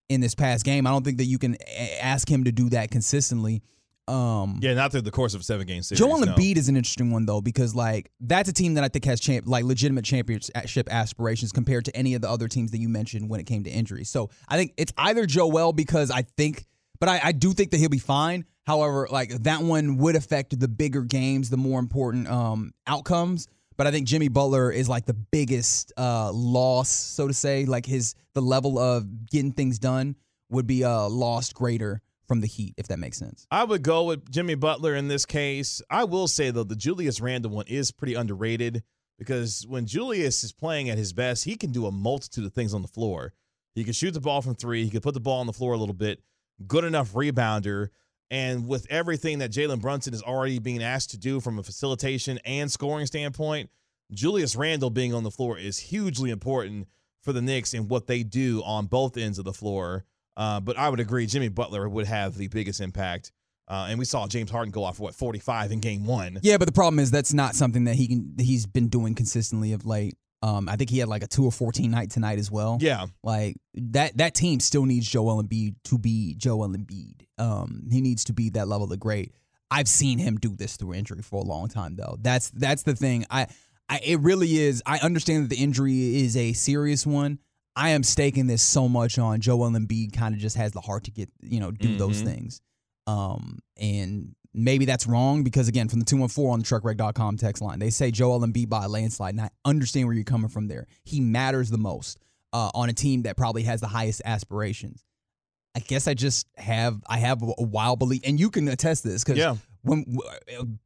[0.08, 1.56] in this past game, I don't think that you can
[2.00, 3.62] ask him to do that consistently.
[4.10, 6.00] Um Yeah, not through the course of a seven game series.
[6.00, 6.32] Joel no.
[6.32, 9.20] Embiid is an interesting one though because like that's a team that I think has
[9.20, 13.28] champ like legitimate championship aspirations compared to any of the other teams that you mentioned
[13.30, 14.10] when it came to injuries.
[14.10, 16.66] So I think it's either Joel because I think,
[16.98, 18.44] but I, I do think that he'll be fine.
[18.66, 23.48] However, like that one would affect the bigger games, the more important um, outcomes.
[23.76, 27.64] But I think Jimmy Butler is like the biggest uh, loss, so to say.
[27.64, 30.16] Like his the level of getting things done
[30.50, 33.44] would be uh, lost greater from the Heat, if that makes sense.
[33.50, 35.82] I would go with Jimmy Butler in this case.
[35.90, 38.84] I will say though, the Julius Randle one is pretty underrated
[39.18, 42.72] because when Julius is playing at his best, he can do a multitude of things
[42.72, 43.32] on the floor.
[43.74, 44.84] He can shoot the ball from three.
[44.84, 46.22] He can put the ball on the floor a little bit.
[46.68, 47.88] Good enough rebounder.
[48.30, 52.38] And with everything that Jalen Brunson is already being asked to do from a facilitation
[52.44, 53.70] and scoring standpoint,
[54.12, 56.86] Julius Randle being on the floor is hugely important
[57.22, 60.04] for the Knicks and what they do on both ends of the floor.
[60.40, 63.30] Uh, but I would agree, Jimmy Butler would have the biggest impact.
[63.68, 66.38] Uh, and we saw James Harden go off for what 45 in game one.
[66.42, 69.74] Yeah, but the problem is that's not something that he can he's been doing consistently
[69.74, 70.16] of late.
[70.42, 72.78] Um, I think he had like a two or fourteen night tonight as well.
[72.80, 73.06] Yeah.
[73.22, 77.26] like that that team still needs Joel Embiid to be Joel Embiid.
[77.36, 79.34] Um, he needs to be that level of great.
[79.70, 82.16] I've seen him do this through injury for a long time though.
[82.18, 83.26] That's that's the thing.
[83.30, 83.46] I,
[83.90, 84.82] I it really is.
[84.86, 87.38] I understand that the injury is a serious one.
[87.76, 90.12] I am staking this so much on Joel Embiid.
[90.12, 92.24] Kind of just has the heart to get you know do those Mhm.
[92.24, 92.60] things.
[93.06, 97.36] Um, and maybe that's wrong because again, from the two one four on the truckwreck.com
[97.36, 100.48] text line, they say Joel Embiid by a landslide, and I understand where you're coming
[100.50, 100.86] from there.
[101.04, 102.18] He matters the most
[102.52, 105.04] uh, on a team that probably has the highest aspirations.
[105.76, 109.22] I guess I just have I have a wild belief, and you can attest this
[109.22, 109.56] because Yeah.
[109.82, 110.04] when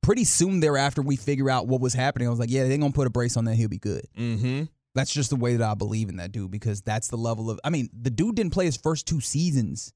[0.03, 2.92] pretty soon thereafter we figure out what was happening, I was like, yeah, they're gonna
[2.92, 4.07] put a brace on that, he'll be good.
[4.18, 4.64] Mm-hmm.
[4.94, 7.59] That's just the way that I believe in that dude because that's the level of.
[7.64, 9.92] I mean, the dude didn't play his first two seasons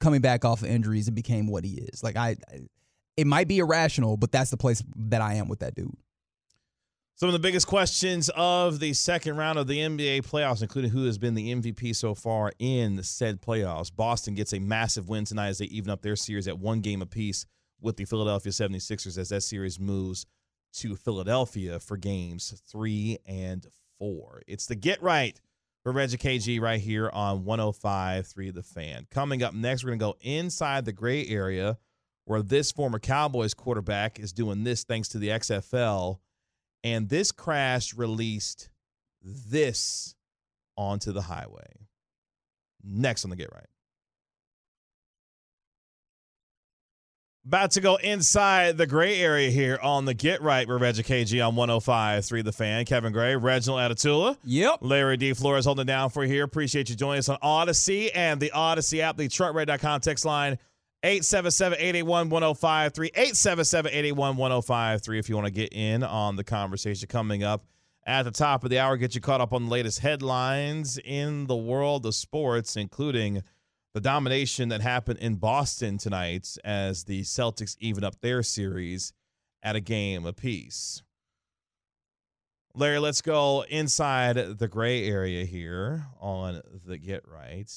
[0.00, 2.02] coming back off of injuries and became what he is.
[2.02, 2.60] Like I, I
[3.16, 5.96] it might be irrational, but that's the place that I am with that dude.
[7.14, 11.04] Some of the biggest questions of the second round of the NBA playoffs, including who
[11.04, 13.94] has been the MVP so far in the said playoffs.
[13.94, 17.00] Boston gets a massive win tonight as they even up their series at one game
[17.00, 17.46] apiece
[17.80, 20.26] with the Philadelphia 76ers as that series moves
[20.72, 23.66] to Philadelphia for games three and
[24.02, 24.42] four.
[24.48, 25.40] It's the get right
[25.84, 29.06] for Reggie KG right here on 105.3 The Fan.
[29.12, 31.78] Coming up next, we're going to go inside the gray area
[32.24, 36.18] where this former Cowboys quarterback is doing this thanks to the XFL.
[36.82, 38.70] And this crash released
[39.22, 40.16] this
[40.76, 41.86] onto the highway.
[42.82, 43.66] Next on the Get Right.
[47.44, 51.44] About to go inside the gray area here on the Get Right with Reggie KG
[51.44, 52.84] on 105.3 The Fan.
[52.84, 54.36] Kevin Gray, Reginald Atatula.
[54.44, 54.78] Yep.
[54.80, 55.32] Larry D.
[55.32, 56.44] Flores holding down for here.
[56.44, 60.56] Appreciate you joining us on Audacy and the Audacy app, the truckray.com text line
[61.02, 67.64] 877-881-1053, 877-881-1053 if you want to get in on the conversation coming up
[68.06, 68.96] at the top of the hour.
[68.96, 73.42] Get you caught up on the latest headlines in the world of sports, including
[73.94, 79.12] the domination that happened in Boston tonight as the Celtics even up their series
[79.62, 81.02] at a game apiece.
[82.74, 87.70] Larry, let's go inside the gray area here on the Get Right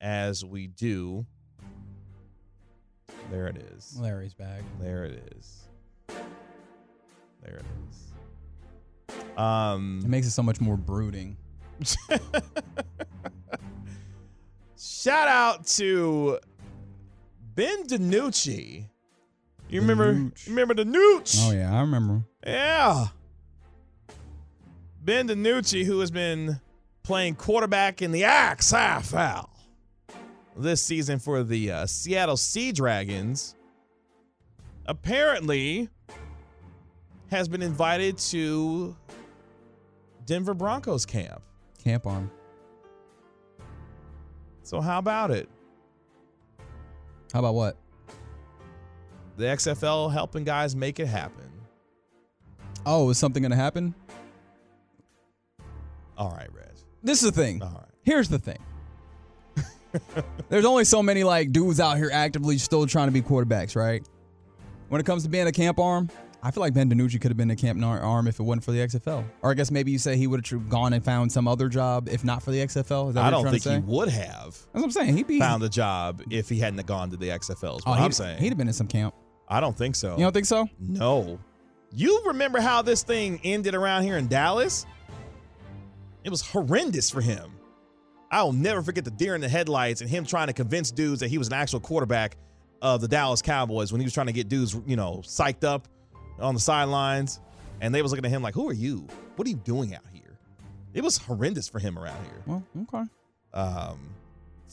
[0.00, 1.26] as we do.
[3.32, 3.98] There it is.
[3.98, 4.60] Larry's back.
[4.80, 5.64] There it is.
[7.42, 8.12] There it is.
[9.36, 11.36] Um, It makes it so much more brooding.
[14.78, 16.38] Shout out to
[17.54, 18.86] Ben DiNucci.
[19.68, 20.12] You remember?
[20.12, 21.36] You remember the Nooch?
[21.40, 22.22] Oh yeah, I remember.
[22.46, 23.06] Yeah.
[25.02, 26.60] Ben DiNucci, who has been
[27.02, 29.48] playing quarterback in the XFL
[30.56, 33.54] this season for the uh, Seattle Sea Dragons,
[34.86, 35.88] apparently
[37.30, 38.96] has been invited to
[40.24, 41.42] Denver Broncos camp.
[41.82, 42.30] Camp arm.
[44.66, 45.48] So how about it?
[47.32, 47.76] How about what?
[49.36, 51.48] The XFL helping guys make it happen.
[52.84, 53.94] Oh, is something gonna happen?
[56.18, 56.66] All right, Reg.
[57.04, 57.62] This is the thing.
[57.62, 57.84] All right.
[58.02, 58.58] Here's the thing.
[60.48, 64.04] There's only so many like dudes out here actively still trying to be quarterbacks, right?
[64.88, 66.10] When it comes to being a camp arm,
[66.46, 68.70] I feel like Ben DiNucci could have been a camp arm if it wasn't for
[68.70, 69.24] the XFL.
[69.42, 72.08] Or I guess maybe you say he would have gone and found some other job
[72.08, 73.08] if not for the XFL.
[73.08, 75.16] Is that what I don't think he would have That's what I'm saying.
[75.16, 77.80] He'd be found a job if he hadn't gone to the XFL.
[77.84, 78.38] Oh, I'm saying.
[78.38, 79.12] he'd have been in some camp.
[79.48, 80.12] I don't think so.
[80.12, 80.68] You don't think so?
[80.78, 81.40] No.
[81.92, 84.86] You remember how this thing ended around here in Dallas?
[86.22, 87.54] It was horrendous for him.
[88.30, 91.28] I'll never forget the deer in the headlights and him trying to convince dudes that
[91.28, 92.36] he was an actual quarterback
[92.82, 95.88] of the Dallas Cowboys when he was trying to get dudes, you know, psyched up
[96.38, 97.40] on the sidelines.
[97.80, 99.06] And they was looking at him like, who are you?
[99.36, 100.38] What are you doing out here?
[100.94, 102.42] It was horrendous for him around here.
[102.46, 103.04] Well, okay.
[103.52, 103.98] Um,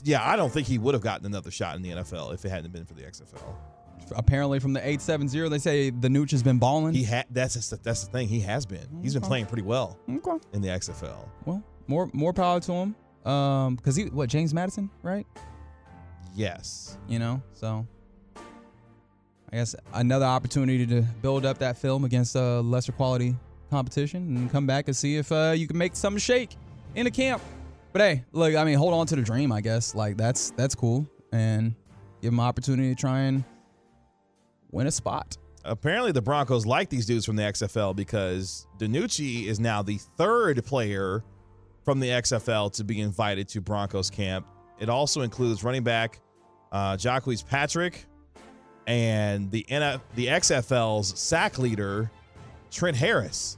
[0.04, 2.50] yeah, I don't think he would have gotten another shot in the NFL if it
[2.50, 3.56] hadn't been for the XFL.
[4.16, 6.94] Apparently, from the 870, they say the Nooch has been balling.
[6.94, 8.28] He had that's just, that's the thing.
[8.28, 8.86] He has been.
[9.02, 9.28] He's been Okay.
[9.30, 10.38] playing pretty well okay.
[10.54, 11.28] in the XFL.
[11.46, 12.96] Well, more more power to him.
[13.26, 15.26] Um, because he what James Madison, right?
[16.36, 16.98] Yes.
[17.08, 17.88] You know, so
[19.54, 23.36] I guess another opportunity to build up that film against a lesser quality
[23.70, 26.56] competition and come back and see if uh, you can make something shake
[26.96, 27.40] in the camp.
[27.92, 29.94] But hey, look, I mean, hold on to the dream, I guess.
[29.94, 31.76] Like that's that's cool, and
[32.20, 33.44] give him an opportunity to try and
[34.72, 35.38] win a spot.
[35.64, 40.66] Apparently, the Broncos like these dudes from the XFL because DiNucci is now the third
[40.66, 41.24] player
[41.86, 44.48] from the XFL to be invited to Broncos camp.
[44.80, 46.22] It also includes running back
[46.72, 46.98] uh,
[47.48, 48.08] Patrick
[48.88, 52.12] and the NF, the XFL's sack leader
[52.72, 53.58] Trent Harris.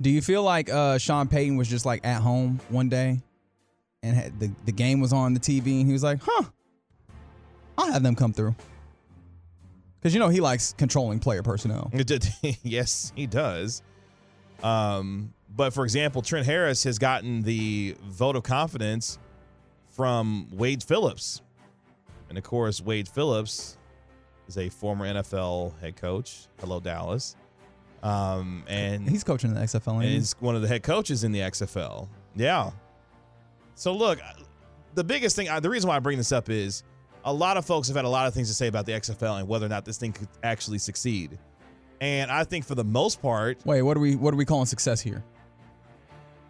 [0.00, 3.22] Do you feel like uh, Sean Payton was just like at home one day
[4.02, 6.44] and had the, the game was on the TV and he was like, huh,
[7.78, 8.54] I'll have them come through.
[9.98, 11.90] Because, you know, he likes controlling player personnel.
[12.62, 13.82] Yes, he does.
[14.62, 19.18] Um, but for example, Trent Harris has gotten the vote of confidence
[19.88, 21.40] from Wade Phillips.
[22.28, 23.75] And of course, Wade Phillips
[24.48, 26.46] is a former NFL head coach.
[26.60, 27.36] Hello, Dallas.
[28.02, 29.94] Um, and He's coaching the XFL.
[29.94, 32.08] and he's one of the head coaches in the XFL.
[32.36, 32.70] Yeah.
[33.74, 34.20] So look,
[34.94, 36.82] the biggest thing, the reason why I bring this up is
[37.24, 39.40] a lot of folks have had a lot of things to say about the XFL
[39.40, 41.38] and whether or not this thing could actually succeed.
[42.00, 44.66] And I think for the most part, Wait, what are we what are we calling
[44.66, 45.24] success here?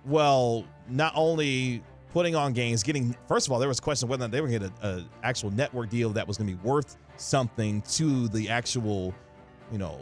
[0.05, 1.82] well, not only
[2.12, 4.40] putting on games, getting first of all, there was a question whether or not they
[4.40, 7.82] were going to get an actual network deal that was going to be worth something
[7.82, 9.14] to the actual,
[9.72, 10.00] you know,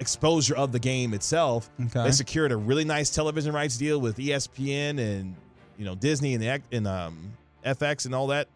[0.00, 1.70] exposure of the game itself.
[1.86, 2.04] Okay.
[2.04, 5.34] They secured a really nice television rights deal with ESPN and
[5.76, 7.32] you know Disney and the and um,
[7.64, 8.48] FX and all that,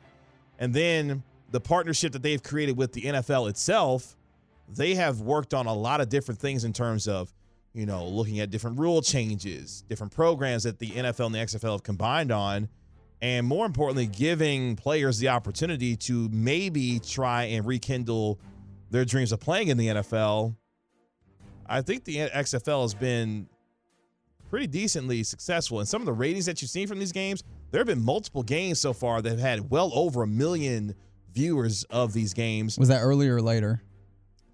[0.59, 4.15] and then the partnership that they've created with the NFL itself.
[4.71, 7.33] They have worked on a lot of different things in terms of
[7.73, 11.73] you know looking at different rule changes, different programs that the NFL and the XFL
[11.73, 12.69] have combined on.
[13.21, 18.39] And more importantly, giving players the opportunity to maybe try and rekindle
[18.91, 20.55] their dreams of playing in the NFL
[21.69, 23.49] I think the XFL has been
[24.49, 25.81] pretty decently successful.
[25.81, 28.43] And some of the ratings that you've seen from these games, there have been multiple
[28.43, 30.95] games so far that have had well over a million
[31.35, 33.83] viewers of these games Was that earlier or later?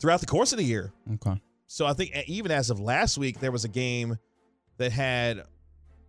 [0.00, 0.92] throughout the course of the year.
[1.14, 1.40] Okay.
[1.66, 4.18] So I think even as of last week, there was a game
[4.76, 5.44] that had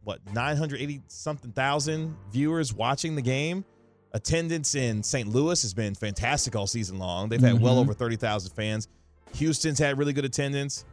[0.06, 3.66] what 980 something thousand viewers watching the game.
[4.14, 5.28] Attendance in St.
[5.28, 7.28] Louis has been fantastic all season long.
[7.28, 7.80] They've had well Mhm.
[7.82, 8.88] over 30,000 fans.
[9.34, 10.86] Houston's had really good attendance.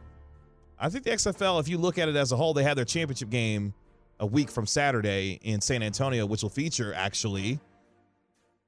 [0.77, 2.83] I think the XFL, if you look at it as a whole, they had their
[2.83, 3.73] championship game
[4.19, 7.59] a week from Saturday in San Antonio, which will feature actually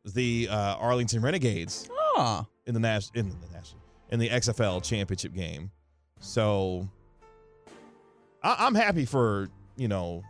[0.05, 2.45] the uh, Arlington Renegades Ah.
[2.65, 3.81] in the nas- in the national
[4.11, 5.71] in the XFL championship game.
[6.19, 6.87] So
[8.43, 10.23] I- I'm happy for you know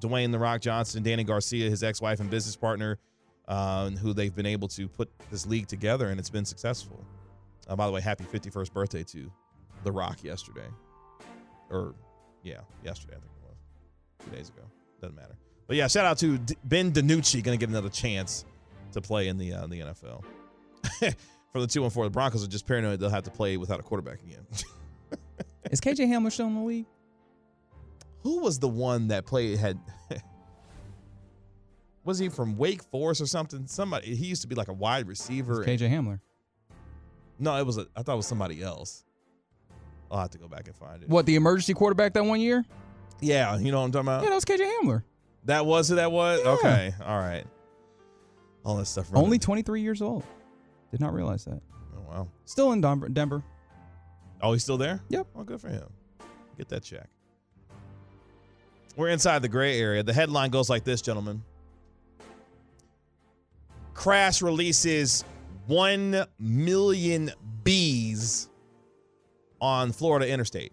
[0.00, 2.98] Dwayne the Rock Johnson, Dany Garcia, his ex-wife and business partner,
[3.46, 7.04] uh, who they've been able to put this league together, and it's been successful.
[7.68, 9.30] Uh, by the way, happy 51st birthday to
[9.84, 10.68] the Rock yesterday,
[11.70, 11.94] or
[12.42, 13.56] yeah, yesterday I think it was
[14.24, 14.62] two days ago.
[15.00, 15.36] Doesn't matter.
[15.66, 18.44] But yeah, shout out to D- Ben DiNucci, going to get another chance
[18.92, 20.24] to play in the uh, the NFL.
[21.52, 23.80] For the two and four, the Broncos are just paranoid they'll have to play without
[23.80, 24.46] a quarterback again.
[25.70, 26.86] Is KJ Hamler still in the league?
[28.22, 29.78] Who was the one that played had?
[32.04, 33.66] was he from Wake Forest or something?
[33.66, 35.62] Somebody he used to be like a wide receiver.
[35.62, 36.20] It's KJ Hamler.
[37.38, 37.86] No, it was a.
[37.96, 39.04] I thought it was somebody else.
[40.10, 41.08] I'll have to go back and find it.
[41.08, 42.64] What, the emergency quarterback that one year?
[43.20, 44.22] Yeah, you know what I'm talking about.
[44.22, 45.02] Yeah, that was KJ Hamler.
[45.44, 46.40] That was who that was.
[46.42, 46.50] Yeah.
[46.52, 47.44] Okay, all right.
[48.64, 49.10] All that stuff.
[49.12, 50.24] running- Only 23 years old.
[50.90, 51.60] Did not realize that.
[51.96, 52.28] Oh wow.
[52.44, 53.08] Still in Denver.
[53.08, 53.42] Denver.
[54.40, 55.02] Oh, he's still there?
[55.10, 55.26] Yep.
[55.36, 55.84] Oh, good for him.
[56.56, 57.08] Get that check.
[58.98, 60.02] We're inside the gray area.
[60.02, 61.44] The headline goes like this, gentlemen.
[63.94, 65.24] Crash releases
[65.68, 67.30] 1 million
[67.62, 68.48] bees
[69.60, 70.72] on Florida interstate.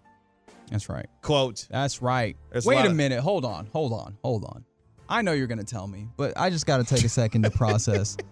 [0.72, 1.06] That's right.
[1.22, 2.36] Quote, That's right.
[2.50, 3.20] There's a Wait a, minute.
[3.20, 3.68] Hold on.
[3.72, 4.18] Hold on.
[4.24, 4.64] Hold on.
[5.08, 7.44] I know you're going to tell me, but I just got to take a second
[7.44, 8.16] to process.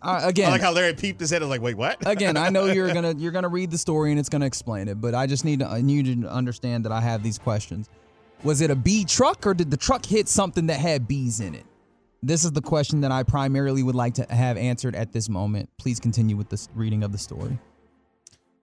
[0.00, 2.08] Uh, I again, like how Larry peeped his head was like, wait, what?
[2.08, 5.00] again, I know you're gonna you're gonna read the story and it's gonna explain it,
[5.00, 7.88] but I just need to, I need you to understand that I have these questions.
[8.44, 11.54] Was it a bee truck or did the truck hit something that had bees in
[11.54, 11.66] it?
[12.22, 15.70] This is the question that I primarily would like to have answered at this moment.
[15.78, 17.58] Please continue with the reading of the story.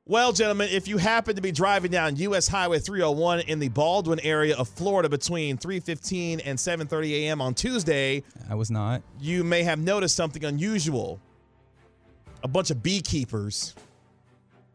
[0.07, 4.19] Well, gentlemen, if you happen to be driving down US Highway 301 in the Baldwin
[4.19, 7.41] area of Florida between 3:15 and 7:30 a.m.
[7.41, 9.01] on Tuesday, I was not.
[9.19, 11.19] you may have noticed something unusual.
[12.43, 13.73] A bunch of beekeepers.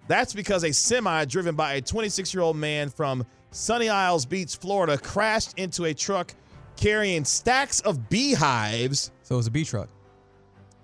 [0.08, 4.56] That's because a semi driven by a 26 year old man from Sunny Isles Beach,
[4.56, 6.34] Florida, crashed into a truck
[6.76, 9.88] carrying stacks of beehives So it was a bee truck.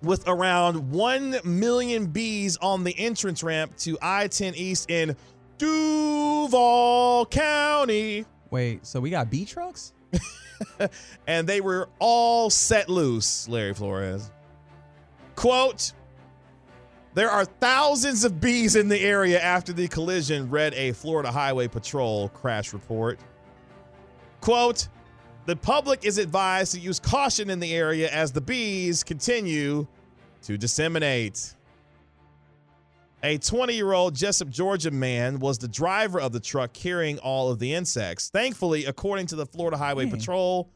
[0.03, 5.17] with around 1 million bees on the entrance ramp to I 10 East in
[5.59, 8.27] Duval County.
[8.51, 9.93] Wait, so we got bee trucks?
[11.27, 14.31] and they were all set loose, Larry Flores.
[15.35, 15.93] Quote
[17.17, 21.67] There are thousands of bees in the area after the collision, read a Florida Highway
[21.67, 23.19] Patrol crash report.
[24.43, 24.89] Quote
[25.47, 29.87] The public is advised to use caution in the area as the bees continue
[30.43, 31.55] to disseminate.
[33.23, 37.51] A 20 year old Jesup, Georgia man was the driver of the truck carrying all
[37.51, 38.29] of the insects.
[38.29, 40.19] Thankfully, according to the Florida Highway Dang.
[40.19, 40.71] Patrol,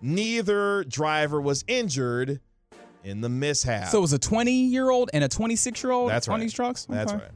[0.00, 2.40] neither driver was injured
[3.04, 3.88] in the mishap.
[3.88, 6.40] So it was a 20 year old and a 26 year old That's on right.
[6.40, 6.86] these trucks?
[6.86, 7.30] That's right.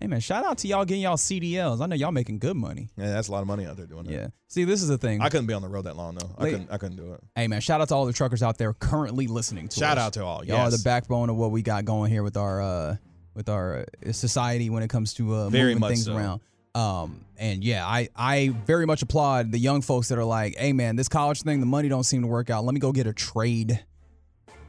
[0.00, 1.80] Hey, man, shout out to y'all getting y'all CDLs.
[1.80, 2.88] I know y'all making good money.
[2.96, 4.12] Yeah, that's a lot of money out there doing that.
[4.12, 4.26] Yeah.
[4.46, 5.20] See, this is the thing.
[5.20, 6.30] I couldn't be on the road that long though.
[6.38, 6.70] I couldn't.
[6.70, 7.20] I couldn't do it.
[7.34, 10.04] Hey man, shout out to all the truckers out there currently listening to Shout us.
[10.04, 10.44] out to all.
[10.44, 12.96] Y'all are the backbone of what we got going here with our uh
[13.34, 16.16] with our uh, society when it comes to uh Very moving things so.
[16.16, 16.40] around.
[16.76, 20.72] Um and yeah, I I very much applaud the young folks that are like, "Hey
[20.72, 22.64] man, this college thing, the money don't seem to work out.
[22.64, 23.84] Let me go get a trade."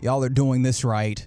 [0.02, 1.26] Y'all are doing this right.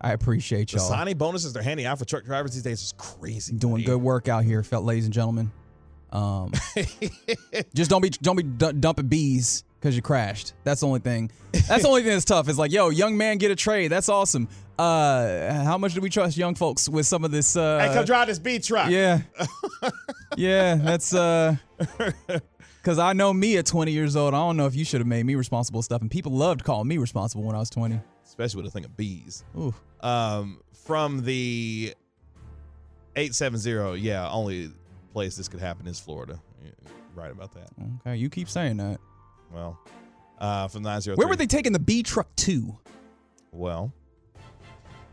[0.00, 0.82] I appreciate y'all.
[0.82, 3.54] signing bonuses they're handing out for truck drivers these days is crazy.
[3.54, 5.50] doing good work out here, felt ladies and gentlemen.
[6.12, 6.52] Um
[7.74, 10.54] just don't be don't be d- dumping bees because you crashed.
[10.64, 11.30] That's the only thing.
[11.52, 12.48] That's the only thing that's tough.
[12.48, 13.88] Is like, yo, young man, get a trade.
[13.88, 14.48] That's awesome.
[14.78, 17.56] Uh, how much do we trust young folks with some of this?
[17.56, 18.90] Uh, hey, come drive this beat truck.
[18.90, 19.22] Yeah,
[20.36, 20.74] yeah.
[20.76, 21.56] That's uh,
[22.86, 24.32] because I know me at 20 years old.
[24.32, 26.86] I don't know if you should have made me responsible stuff, and people loved calling
[26.86, 27.98] me responsible when I was 20.
[28.24, 29.42] Especially with a thing of bees.
[29.58, 29.74] Ooh.
[30.02, 31.94] Um, from the
[33.16, 34.70] 870, yeah, only
[35.12, 36.40] place this could happen is Florida.
[36.62, 36.74] You're
[37.16, 37.70] Right about that.
[38.02, 39.00] Okay, you keep saying that.
[39.52, 39.80] Well,
[40.38, 41.16] uh, from 903.
[41.16, 42.78] Where were they taking the B truck to?
[43.50, 43.92] Well,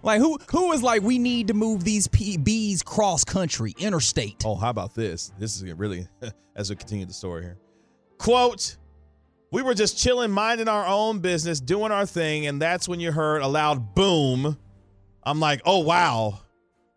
[0.04, 4.44] Like who who is like we need to move these P- bees cross country, interstate?
[4.46, 5.32] oh, how about this?
[5.40, 6.08] This is really,
[6.56, 7.58] as we continue the story here.
[8.18, 8.78] Quote,
[9.52, 13.12] we were just chilling, minding our own business, doing our thing, and that's when you
[13.12, 14.58] heard a loud boom.
[15.24, 16.40] I'm like, oh, wow.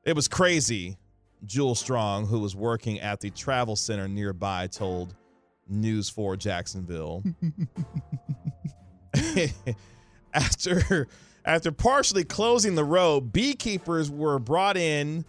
[0.05, 0.97] It was crazy.
[1.45, 5.15] Jewel Strong, who was working at the travel center nearby, told
[5.69, 7.23] News 4 Jacksonville.
[10.35, 11.09] after
[11.45, 15.25] after partially closing the road, beekeepers were brought in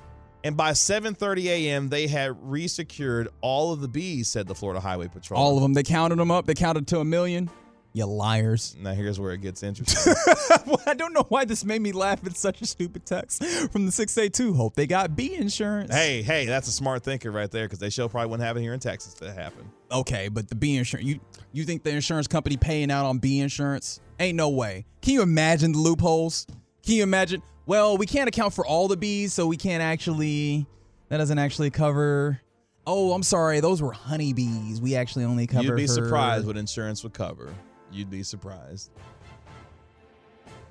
[0.47, 1.89] and by 7:30 a.m.
[1.89, 5.39] they had resecured all of the bees, said the Florida Highway Patrol.
[5.39, 5.73] All of them.
[5.73, 6.45] They counted them up.
[6.45, 7.49] They counted to a million.
[7.93, 8.75] You liars.
[8.79, 10.13] Now here's where it gets interesting.
[10.67, 13.85] Well, I don't know why this made me laugh at such a stupid text from
[13.85, 14.53] the 682.
[14.53, 15.93] Hope they got bee insurance.
[15.93, 18.61] hey, hey, that's a smart thinker right there because they sure probably wouldn't have it
[18.61, 19.71] here in Texas to happen.
[19.91, 21.19] Okay, but the bee insurance, you
[21.53, 24.01] you think the insurance company paying out on bee insurance?
[24.19, 24.85] Ain't no way.
[25.01, 26.45] Can you imagine the loopholes?
[26.83, 27.41] Can you imagine?
[27.67, 30.65] Well, we can't account for all the bees, so we can't actually.
[31.09, 32.41] That doesn't actually cover.
[32.87, 33.59] Oh, I'm sorry.
[33.59, 34.81] Those were honeybees.
[34.81, 35.65] We actually only cover.
[35.65, 37.53] You'd be for- surprised what insurance would cover.
[37.91, 38.91] You'd be surprised.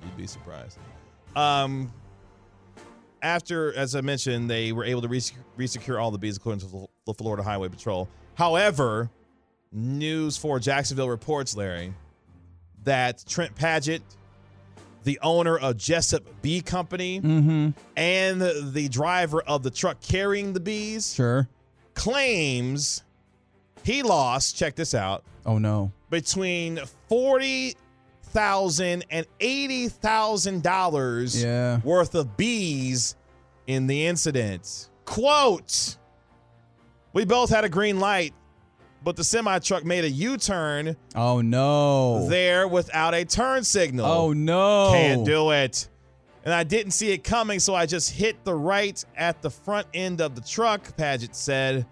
[0.03, 0.79] You'd be surprised.
[1.35, 1.91] Um,
[3.21, 6.87] after, as I mentioned, they were able to res- resecure all the bees according to
[7.05, 8.09] the Florida Highway Patrol.
[8.35, 9.09] However,
[9.71, 11.93] News for Jacksonville reports, Larry,
[12.83, 14.01] that Trent Paget,
[15.07, 17.69] the owner of Jessup Bee Company, Mm-hmm.
[17.95, 21.47] and the driver of the truck carrying the bees, Sure.
[21.93, 23.03] claims
[23.83, 24.57] he lost.
[24.57, 25.91] Check this out Oh no.
[26.09, 27.75] between forty
[28.23, 31.79] thousand and eighty thousand dollars Yeah.
[31.83, 33.15] worth of bees
[33.65, 34.89] in the incident.
[35.05, 35.95] Quote:
[37.13, 38.33] We both had a green light,
[39.07, 42.27] but the semi truck made a U-turn Oh no.
[42.27, 44.05] there without a turn signal.
[44.05, 44.89] Oh no.
[44.91, 45.87] Can't do it.
[46.43, 49.87] And I didn't see it coming, so I just hit the right at the front
[49.93, 51.85] end of the truck, Paget said.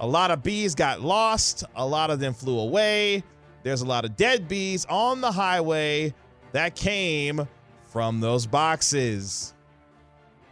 [0.00, 3.22] A lot of bees got lost, a lot of them flew away.
[3.64, 6.14] There's a lot of dead bees on the highway
[6.52, 7.46] that came
[7.88, 9.52] from those boxes.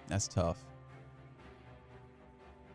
[0.09, 0.59] That's tough.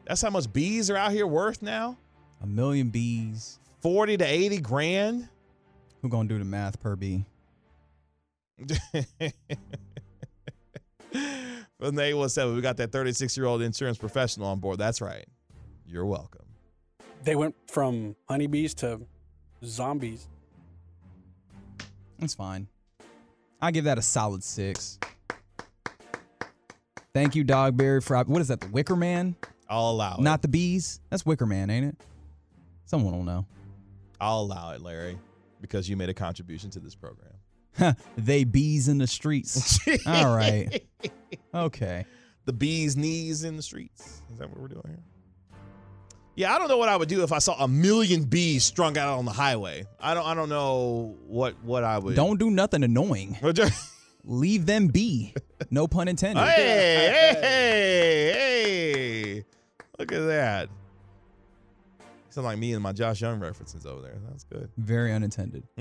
[0.07, 1.97] That's how much bees are out here worth now?
[2.41, 3.59] A million bees.
[3.81, 5.29] 40 to 80 grand?
[6.01, 7.25] Who gonna do the math per bee?
[11.77, 14.77] From the 817, we got that 36 year old insurance professional on board.
[14.77, 15.25] That's right.
[15.86, 16.45] You're welcome.
[17.23, 19.01] They went from honeybees to
[19.63, 20.27] zombies.
[22.19, 22.67] That's fine.
[23.61, 24.99] I give that a solid six.
[27.13, 28.59] Thank you, Dogberry, for what is that?
[28.59, 29.36] The Wicker Man,
[29.69, 30.21] I'll allow it.
[30.21, 30.99] not the bees.
[31.09, 31.95] That's Wicker Man, ain't it?
[32.86, 33.45] Someone will know.
[34.21, 35.17] I'll allow it, Larry,
[35.61, 37.95] because you made a contribution to this program.
[38.17, 39.79] they bees in the streets.
[40.07, 40.83] All right.
[41.53, 42.05] Okay.
[42.45, 44.21] The bee's knees in the streets.
[44.31, 45.03] Is that what we're doing here?
[46.36, 48.97] Yeah, I don't know what I would do if I saw a million bees strung
[48.97, 49.86] out on the highway.
[49.99, 50.25] I don't.
[50.25, 52.15] I don't know what what I would.
[52.15, 53.38] Don't do nothing annoying.
[54.25, 55.33] Leave them be.
[55.71, 56.43] No pun intended.
[56.43, 59.45] hey, hey, hey, hey!
[59.97, 60.69] Look at that.
[62.36, 64.17] Sound like me and my Josh Jung references over there.
[64.27, 64.69] That's good.
[64.75, 65.63] Very unintended.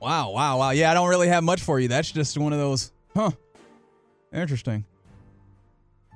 [0.00, 0.70] wow, wow, wow.
[0.70, 1.86] Yeah, I don't really have much for you.
[1.86, 3.30] That's just one of those, huh?
[4.34, 4.84] Interesting.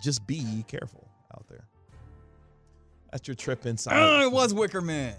[0.02, 1.68] Just be careful out there.
[3.12, 3.94] That's your trip inside.
[3.96, 5.14] Oh, it was Wicker Man.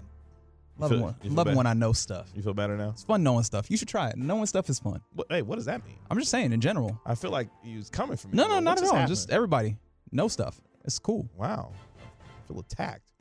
[0.76, 2.30] Love feel- when, love when I know stuff.
[2.36, 2.90] You feel better now?
[2.90, 3.70] It's fun knowing stuff.
[3.70, 4.18] You should try it.
[4.18, 5.00] Knowing stuff is fun.
[5.14, 5.96] What, hey, what does that mean?
[6.10, 7.00] I'm just saying in general.
[7.06, 8.36] I feel like he was coming from me.
[8.36, 9.06] No, no, not at all.
[9.06, 9.78] Just everybody
[10.12, 10.60] know stuff.
[10.84, 11.26] It's cool.
[11.38, 11.72] wow.
[11.98, 13.12] I feel attacked.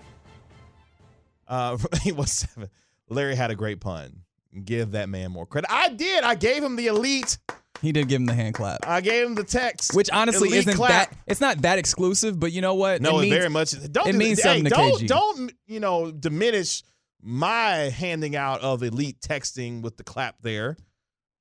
[1.48, 1.78] Uh,
[2.14, 2.70] what's seven?
[3.10, 4.22] Larry had a great pun.
[4.64, 5.70] Give that man more credit.
[5.72, 6.24] I did.
[6.24, 7.38] I gave him the elite.
[7.82, 9.94] He did give him the hand clap, I gave him the text.
[9.94, 11.10] which honestly Elite isn't clap.
[11.10, 11.18] that.
[11.28, 13.02] It's not that exclusive, but you know what?
[13.02, 13.92] No, it means, very much.
[13.92, 15.08] Don't it means hey, something to don't, KG.
[15.08, 16.84] Don't you know diminish
[17.22, 20.78] my handing out of elite texting with the clap there.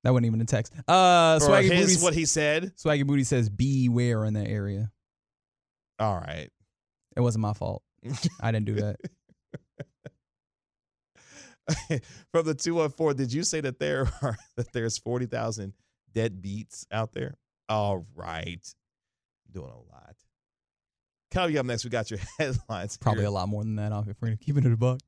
[0.02, 0.72] That wasn't even a text.
[0.88, 2.04] Uh, Or Swaggy his, Booty.
[2.04, 2.72] what he said.
[2.76, 4.90] Swaggy Booty says beware in that area.
[5.98, 6.50] All right.
[7.16, 7.82] It wasn't my fault.
[8.40, 8.96] I didn't do that.
[12.32, 15.72] From the 214, did you say that there are that there's 40,000
[16.12, 17.34] dead beats out there?
[17.68, 18.62] All right.
[19.50, 20.16] Doing a lot.
[21.30, 22.96] Coming up next, we got your headlines.
[22.98, 25.00] Probably here a lot more than that off if we're keeping it a buck.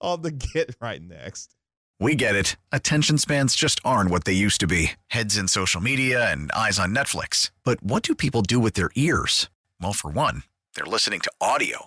[0.00, 1.54] on the get right next.
[2.00, 2.56] We get it.
[2.72, 6.78] Attention spans just aren't what they used to be heads in social media and eyes
[6.78, 7.50] on Netflix.
[7.64, 9.48] But what do people do with their ears?
[9.80, 10.42] Well, for one,
[10.74, 11.86] they're listening to audio.